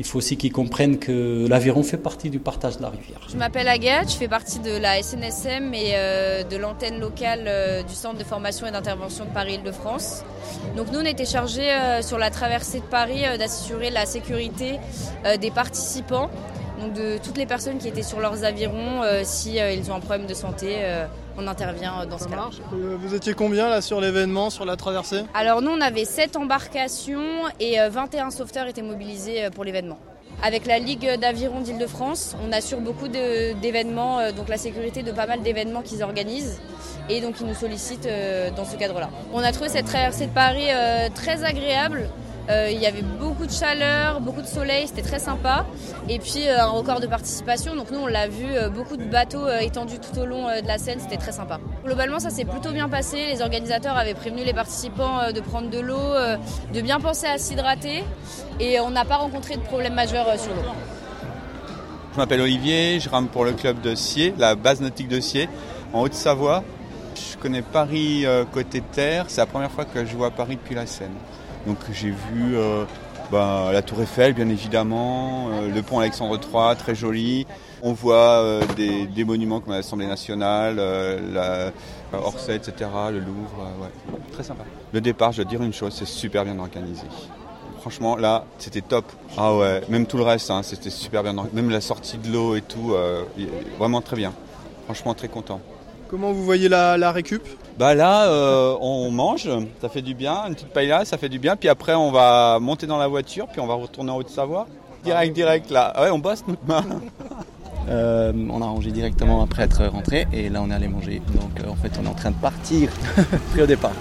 il 0.00 0.04
faut 0.04 0.18
aussi 0.18 0.36
qu'ils 0.36 0.52
comprennent 0.52 0.98
que 0.98 1.46
l'aviron 1.48 1.84
fait 1.84 1.96
partie 1.96 2.30
du 2.30 2.40
partage 2.40 2.78
de 2.78 2.82
la 2.82 2.88
rivière. 2.88 3.20
Je 3.30 3.36
m'appelle 3.36 3.68
Agathe, 3.68 4.10
je 4.10 4.16
fais 4.16 4.28
partie 4.28 4.58
de 4.58 4.76
la 4.76 5.00
SNSM 5.00 5.72
et 5.72 5.92
de 6.50 6.56
l'antenne 6.56 6.98
locale 6.98 7.84
du 7.86 7.94
Centre 7.94 8.18
de 8.18 8.24
formation 8.24 8.66
et 8.66 8.72
d'intervention 8.72 9.24
de 9.24 9.30
Paris-Île-de-France. 9.30 10.24
Donc 10.76 10.90
nous, 10.92 10.98
on 10.98 11.04
était 11.04 11.24
chargés 11.24 11.70
sur 12.02 12.18
la 12.18 12.30
traversée 12.30 12.80
de 12.80 12.84
Paris 12.84 13.03
euh, 13.10 13.36
d'assurer 13.36 13.90
la 13.90 14.06
sécurité 14.06 14.78
euh, 15.24 15.36
des 15.36 15.50
participants, 15.50 16.30
donc 16.80 16.92
de 16.94 17.18
toutes 17.18 17.38
les 17.38 17.46
personnes 17.46 17.78
qui 17.78 17.88
étaient 17.88 18.02
sur 18.02 18.20
leurs 18.20 18.44
avirons. 18.44 19.02
euh, 19.02 19.22
si 19.24 19.56
ils 19.56 19.90
ont 19.90 19.94
un 19.94 20.00
problème 20.00 20.26
de 20.26 20.34
santé, 20.34 20.76
on 21.36 21.46
intervient 21.46 22.06
dans 22.06 22.18
ce 22.18 22.24
cas. 22.28 22.48
Vous 22.72 23.14
étiez 23.14 23.34
combien 23.34 23.68
là 23.68 23.80
sur 23.80 24.00
l'événement, 24.00 24.50
sur 24.50 24.64
la 24.64 24.76
traversée? 24.76 25.22
Alors 25.34 25.62
nous, 25.62 25.70
on 25.70 25.80
avait 25.80 26.04
7 26.04 26.36
embarcations 26.36 27.48
et 27.60 27.80
euh, 27.80 27.88
21 27.90 28.30
sauveteurs 28.30 28.66
étaient 28.66 28.82
mobilisés 28.82 29.48
pour 29.54 29.64
l'événement. 29.64 29.98
Avec 30.42 30.66
la 30.66 30.78
Ligue 30.78 31.08
d'aviron 31.20 31.60
d'Île-de-France, 31.60 32.36
on 32.46 32.52
assure 32.52 32.80
beaucoup 32.80 33.08
d'événements, 33.08 34.32
donc 34.32 34.48
la 34.48 34.56
sécurité 34.58 35.02
de 35.02 35.12
pas 35.12 35.26
mal 35.26 35.42
d'événements 35.42 35.80
qu'ils 35.80 36.02
organisent 36.02 36.60
et 37.08 37.20
donc 37.20 37.36
ils 37.40 37.46
nous 37.46 37.54
sollicitent 37.54 38.08
dans 38.56 38.64
ce 38.64 38.76
cadre-là. 38.76 39.08
On 39.32 39.38
a 39.38 39.52
trouvé 39.52 39.70
cette 39.70 39.86
traversée 39.86 40.26
de 40.26 40.32
Paris 40.32 40.66
très 41.14 41.44
agréable. 41.44 42.10
Euh, 42.50 42.68
il 42.70 42.78
y 42.78 42.86
avait 42.86 43.02
beaucoup 43.02 43.46
de 43.46 43.50
chaleur, 43.50 44.20
beaucoup 44.20 44.42
de 44.42 44.46
soleil, 44.46 44.86
c'était 44.86 45.02
très 45.02 45.18
sympa. 45.18 45.64
Et 46.08 46.18
puis 46.18 46.46
euh, 46.46 46.60
un 46.60 46.66
record 46.66 47.00
de 47.00 47.06
participation, 47.06 47.74
donc 47.74 47.90
nous 47.90 48.00
on 48.00 48.06
l'a 48.06 48.28
vu, 48.28 48.44
euh, 48.50 48.68
beaucoup 48.68 48.98
de 48.98 49.04
bateaux 49.04 49.48
étendus 49.60 49.98
tout 49.98 50.18
au 50.18 50.26
long 50.26 50.48
de 50.48 50.66
la 50.66 50.76
Seine, 50.76 51.00
c'était 51.00 51.16
très 51.16 51.32
sympa. 51.32 51.58
Globalement 51.84 52.18
ça 52.18 52.28
s'est 52.28 52.44
plutôt 52.44 52.72
bien 52.72 52.88
passé, 52.90 53.28
les 53.32 53.40
organisateurs 53.40 53.96
avaient 53.96 54.14
prévenu 54.14 54.44
les 54.44 54.52
participants 54.52 55.32
de 55.34 55.40
prendre 55.40 55.70
de 55.70 55.78
l'eau, 55.78 56.14
de 56.74 56.80
bien 56.82 57.00
penser 57.00 57.26
à 57.26 57.38
s'hydrater 57.38 58.04
et 58.60 58.78
on 58.80 58.90
n'a 58.90 59.04
pas 59.04 59.16
rencontré 59.16 59.56
de 59.56 59.62
problème 59.62 59.94
majeur 59.94 60.26
sur 60.38 60.54
l'eau. 60.54 60.62
Je 62.12 62.18
m'appelle 62.18 62.42
Olivier, 62.42 63.00
je 63.00 63.08
rame 63.08 63.28
pour 63.28 63.44
le 63.44 63.52
club 63.52 63.80
de 63.80 63.94
Sier, 63.94 64.34
la 64.38 64.54
base 64.54 64.80
nautique 64.80 65.08
de 65.08 65.20
Sier, 65.20 65.48
en 65.92 66.02
Haute-Savoie. 66.02 66.62
Je 67.16 67.38
connais 67.38 67.62
Paris 67.62 68.26
côté 68.52 68.82
terre, 68.82 69.26
c'est 69.28 69.40
la 69.40 69.46
première 69.46 69.70
fois 69.70 69.84
que 69.86 70.04
je 70.04 70.14
vois 70.14 70.30
Paris 70.30 70.56
depuis 70.56 70.74
la 70.74 70.86
Seine. 70.86 71.14
Donc 71.66 71.78
j'ai 71.92 72.10
vu 72.10 72.56
euh, 72.56 72.84
bah, 73.32 73.70
la 73.72 73.82
tour 73.82 74.00
Eiffel 74.02 74.34
bien 74.34 74.48
évidemment, 74.48 75.48
euh, 75.52 75.74
le 75.74 75.82
pont 75.82 75.98
Alexandre 76.00 76.38
III, 76.38 76.76
très 76.76 76.94
joli. 76.94 77.46
On 77.82 77.92
voit 77.92 78.40
euh, 78.42 78.62
des, 78.76 79.06
des 79.06 79.24
monuments 79.24 79.60
comme 79.60 79.72
l'Assemblée 79.74 80.06
nationale, 80.06 80.76
euh, 80.78 81.72
la 82.12 82.18
Orsay, 82.18 82.56
etc., 82.56 82.90
le 83.10 83.18
Louvre, 83.20 83.60
euh, 83.60 83.82
ouais, 83.82 84.20
très 84.32 84.42
sympa. 84.42 84.64
Le 84.92 85.00
départ, 85.00 85.32
je 85.32 85.42
dois 85.42 85.50
dire 85.50 85.62
une 85.62 85.72
chose, 85.72 85.94
c'est 85.94 86.06
super 86.06 86.44
bien 86.44 86.58
organisé. 86.58 87.02
Franchement, 87.80 88.16
là, 88.16 88.44
c'était 88.58 88.80
top. 88.80 89.04
Ah 89.36 89.54
ouais, 89.54 89.82
même 89.90 90.06
tout 90.06 90.16
le 90.16 90.22
reste, 90.22 90.50
hein, 90.50 90.62
c'était 90.62 90.88
super 90.88 91.22
bien. 91.22 91.36
organisé. 91.36 91.60
Même 91.62 91.70
la 91.70 91.82
sortie 91.82 92.16
de 92.16 92.32
l'eau 92.32 92.56
et 92.56 92.62
tout, 92.62 92.94
euh, 92.94 93.24
vraiment 93.78 94.00
très 94.00 94.16
bien. 94.16 94.32
Franchement, 94.86 95.12
très 95.12 95.28
content. 95.28 95.60
Comment 96.08 96.32
vous 96.32 96.44
voyez 96.44 96.68
la, 96.70 96.96
la 96.96 97.12
récup? 97.12 97.42
Bah 97.78 97.94
là, 97.94 98.28
euh, 98.28 98.76
on 98.80 99.10
mange, 99.10 99.48
ça 99.80 99.88
fait 99.88 100.02
du 100.02 100.14
bien. 100.14 100.44
Une 100.46 100.54
petite 100.54 100.68
paella, 100.68 101.04
ça 101.04 101.18
fait 101.18 101.28
du 101.28 101.38
bien. 101.38 101.56
Puis 101.56 101.68
après, 101.68 101.94
on 101.94 102.12
va 102.12 102.58
monter 102.60 102.86
dans 102.86 102.98
la 102.98 103.08
voiture, 103.08 103.48
puis 103.48 103.60
on 103.60 103.66
va 103.66 103.74
retourner 103.74 104.12
en 104.12 104.16
Haute-Savoie. 104.16 104.66
Direct, 105.02 105.34
direct, 105.34 105.70
là. 105.70 105.92
Ouais, 106.00 106.10
on 106.10 106.18
bosse, 106.18 106.44
main. 106.66 106.84
Euh, 107.88 108.32
on 108.50 108.62
a 108.62 108.64
rangé 108.64 108.90
directement 108.90 109.42
après 109.42 109.64
être 109.64 109.84
rentré 109.84 110.26
et 110.32 110.48
là 110.48 110.62
on 110.62 110.70
est 110.70 110.74
allé 110.74 110.88
manger. 110.88 111.20
Donc 111.34 111.60
euh, 111.60 111.70
en 111.70 111.74
fait 111.74 111.92
on 112.00 112.06
est 112.06 112.08
en 112.08 112.14
train 112.14 112.30
de 112.30 112.36
partir 112.36 112.90
pris 113.50 113.60
au 113.60 113.66
départ. 113.66 113.92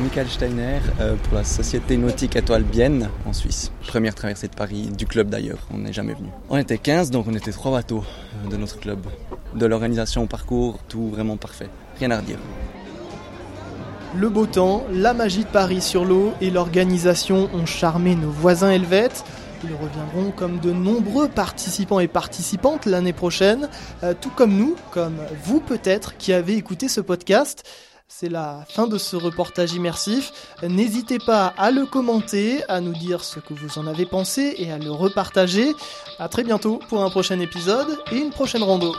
Michael 0.00 0.28
Steiner 0.28 0.80
euh, 1.00 1.16
pour 1.16 1.34
la 1.34 1.44
Société 1.44 1.96
Nautique 1.96 2.34
Étoile 2.36 2.62
Bienne 2.62 3.10
en 3.26 3.32
Suisse. 3.32 3.70
Première 3.86 4.14
traversée 4.14 4.48
de 4.48 4.54
Paris, 4.54 4.88
du 4.96 5.06
club 5.06 5.28
d'ailleurs, 5.28 5.66
on 5.72 5.78
n'est 5.78 5.92
jamais 5.92 6.14
venu. 6.14 6.28
On 6.48 6.56
était 6.56 6.78
15 6.78 7.10
donc 7.10 7.26
on 7.28 7.34
était 7.34 7.52
trois 7.52 7.72
bateaux 7.72 8.02
euh, 8.44 8.50
de 8.50 8.56
notre 8.56 8.80
club. 8.80 9.00
De 9.54 9.66
l'organisation 9.66 10.22
au 10.22 10.26
parcours, 10.26 10.78
tout 10.88 11.08
vraiment 11.08 11.36
parfait. 11.36 11.68
Rien 11.98 12.10
à 12.10 12.18
redire. 12.18 12.38
Le 14.16 14.28
beau 14.28 14.46
temps, 14.46 14.84
la 14.90 15.14
magie 15.14 15.44
de 15.44 15.48
Paris 15.50 15.80
sur 15.80 16.04
l'eau 16.04 16.32
et 16.40 16.50
l'organisation 16.50 17.48
ont 17.54 17.66
charmé 17.66 18.14
nos 18.14 18.30
voisins 18.30 18.70
helvètes. 18.70 19.24
Ils 19.64 19.74
reviendront 19.74 20.32
comme 20.32 20.58
de 20.58 20.72
nombreux 20.72 21.28
participants 21.28 22.00
et 22.00 22.08
participantes 22.08 22.86
l'année 22.86 23.12
prochaine, 23.12 23.68
euh, 24.02 24.14
tout 24.18 24.30
comme 24.30 24.56
nous, 24.56 24.74
comme 24.90 25.16
vous 25.44 25.60
peut-être 25.60 26.16
qui 26.16 26.32
avez 26.32 26.56
écouté 26.56 26.88
ce 26.88 27.00
podcast. 27.00 27.64
C'est 28.14 28.28
la 28.28 28.64
fin 28.68 28.86
de 28.86 28.98
ce 28.98 29.16
reportage 29.16 29.72
immersif. 29.72 30.32
N'hésitez 30.62 31.18
pas 31.18 31.54
à 31.56 31.70
le 31.70 31.86
commenter, 31.86 32.62
à 32.68 32.80
nous 32.80 32.92
dire 32.92 33.24
ce 33.24 33.40
que 33.40 33.54
vous 33.54 33.78
en 33.78 33.86
avez 33.86 34.04
pensé 34.04 34.54
et 34.58 34.70
à 34.70 34.78
le 34.78 34.90
repartager. 34.90 35.72
À 36.18 36.28
très 36.28 36.44
bientôt 36.44 36.78
pour 36.88 37.02
un 37.02 37.08
prochain 37.08 37.40
épisode 37.40 37.98
et 38.12 38.18
une 38.18 38.30
prochaine 38.30 38.62
rando. 38.62 38.94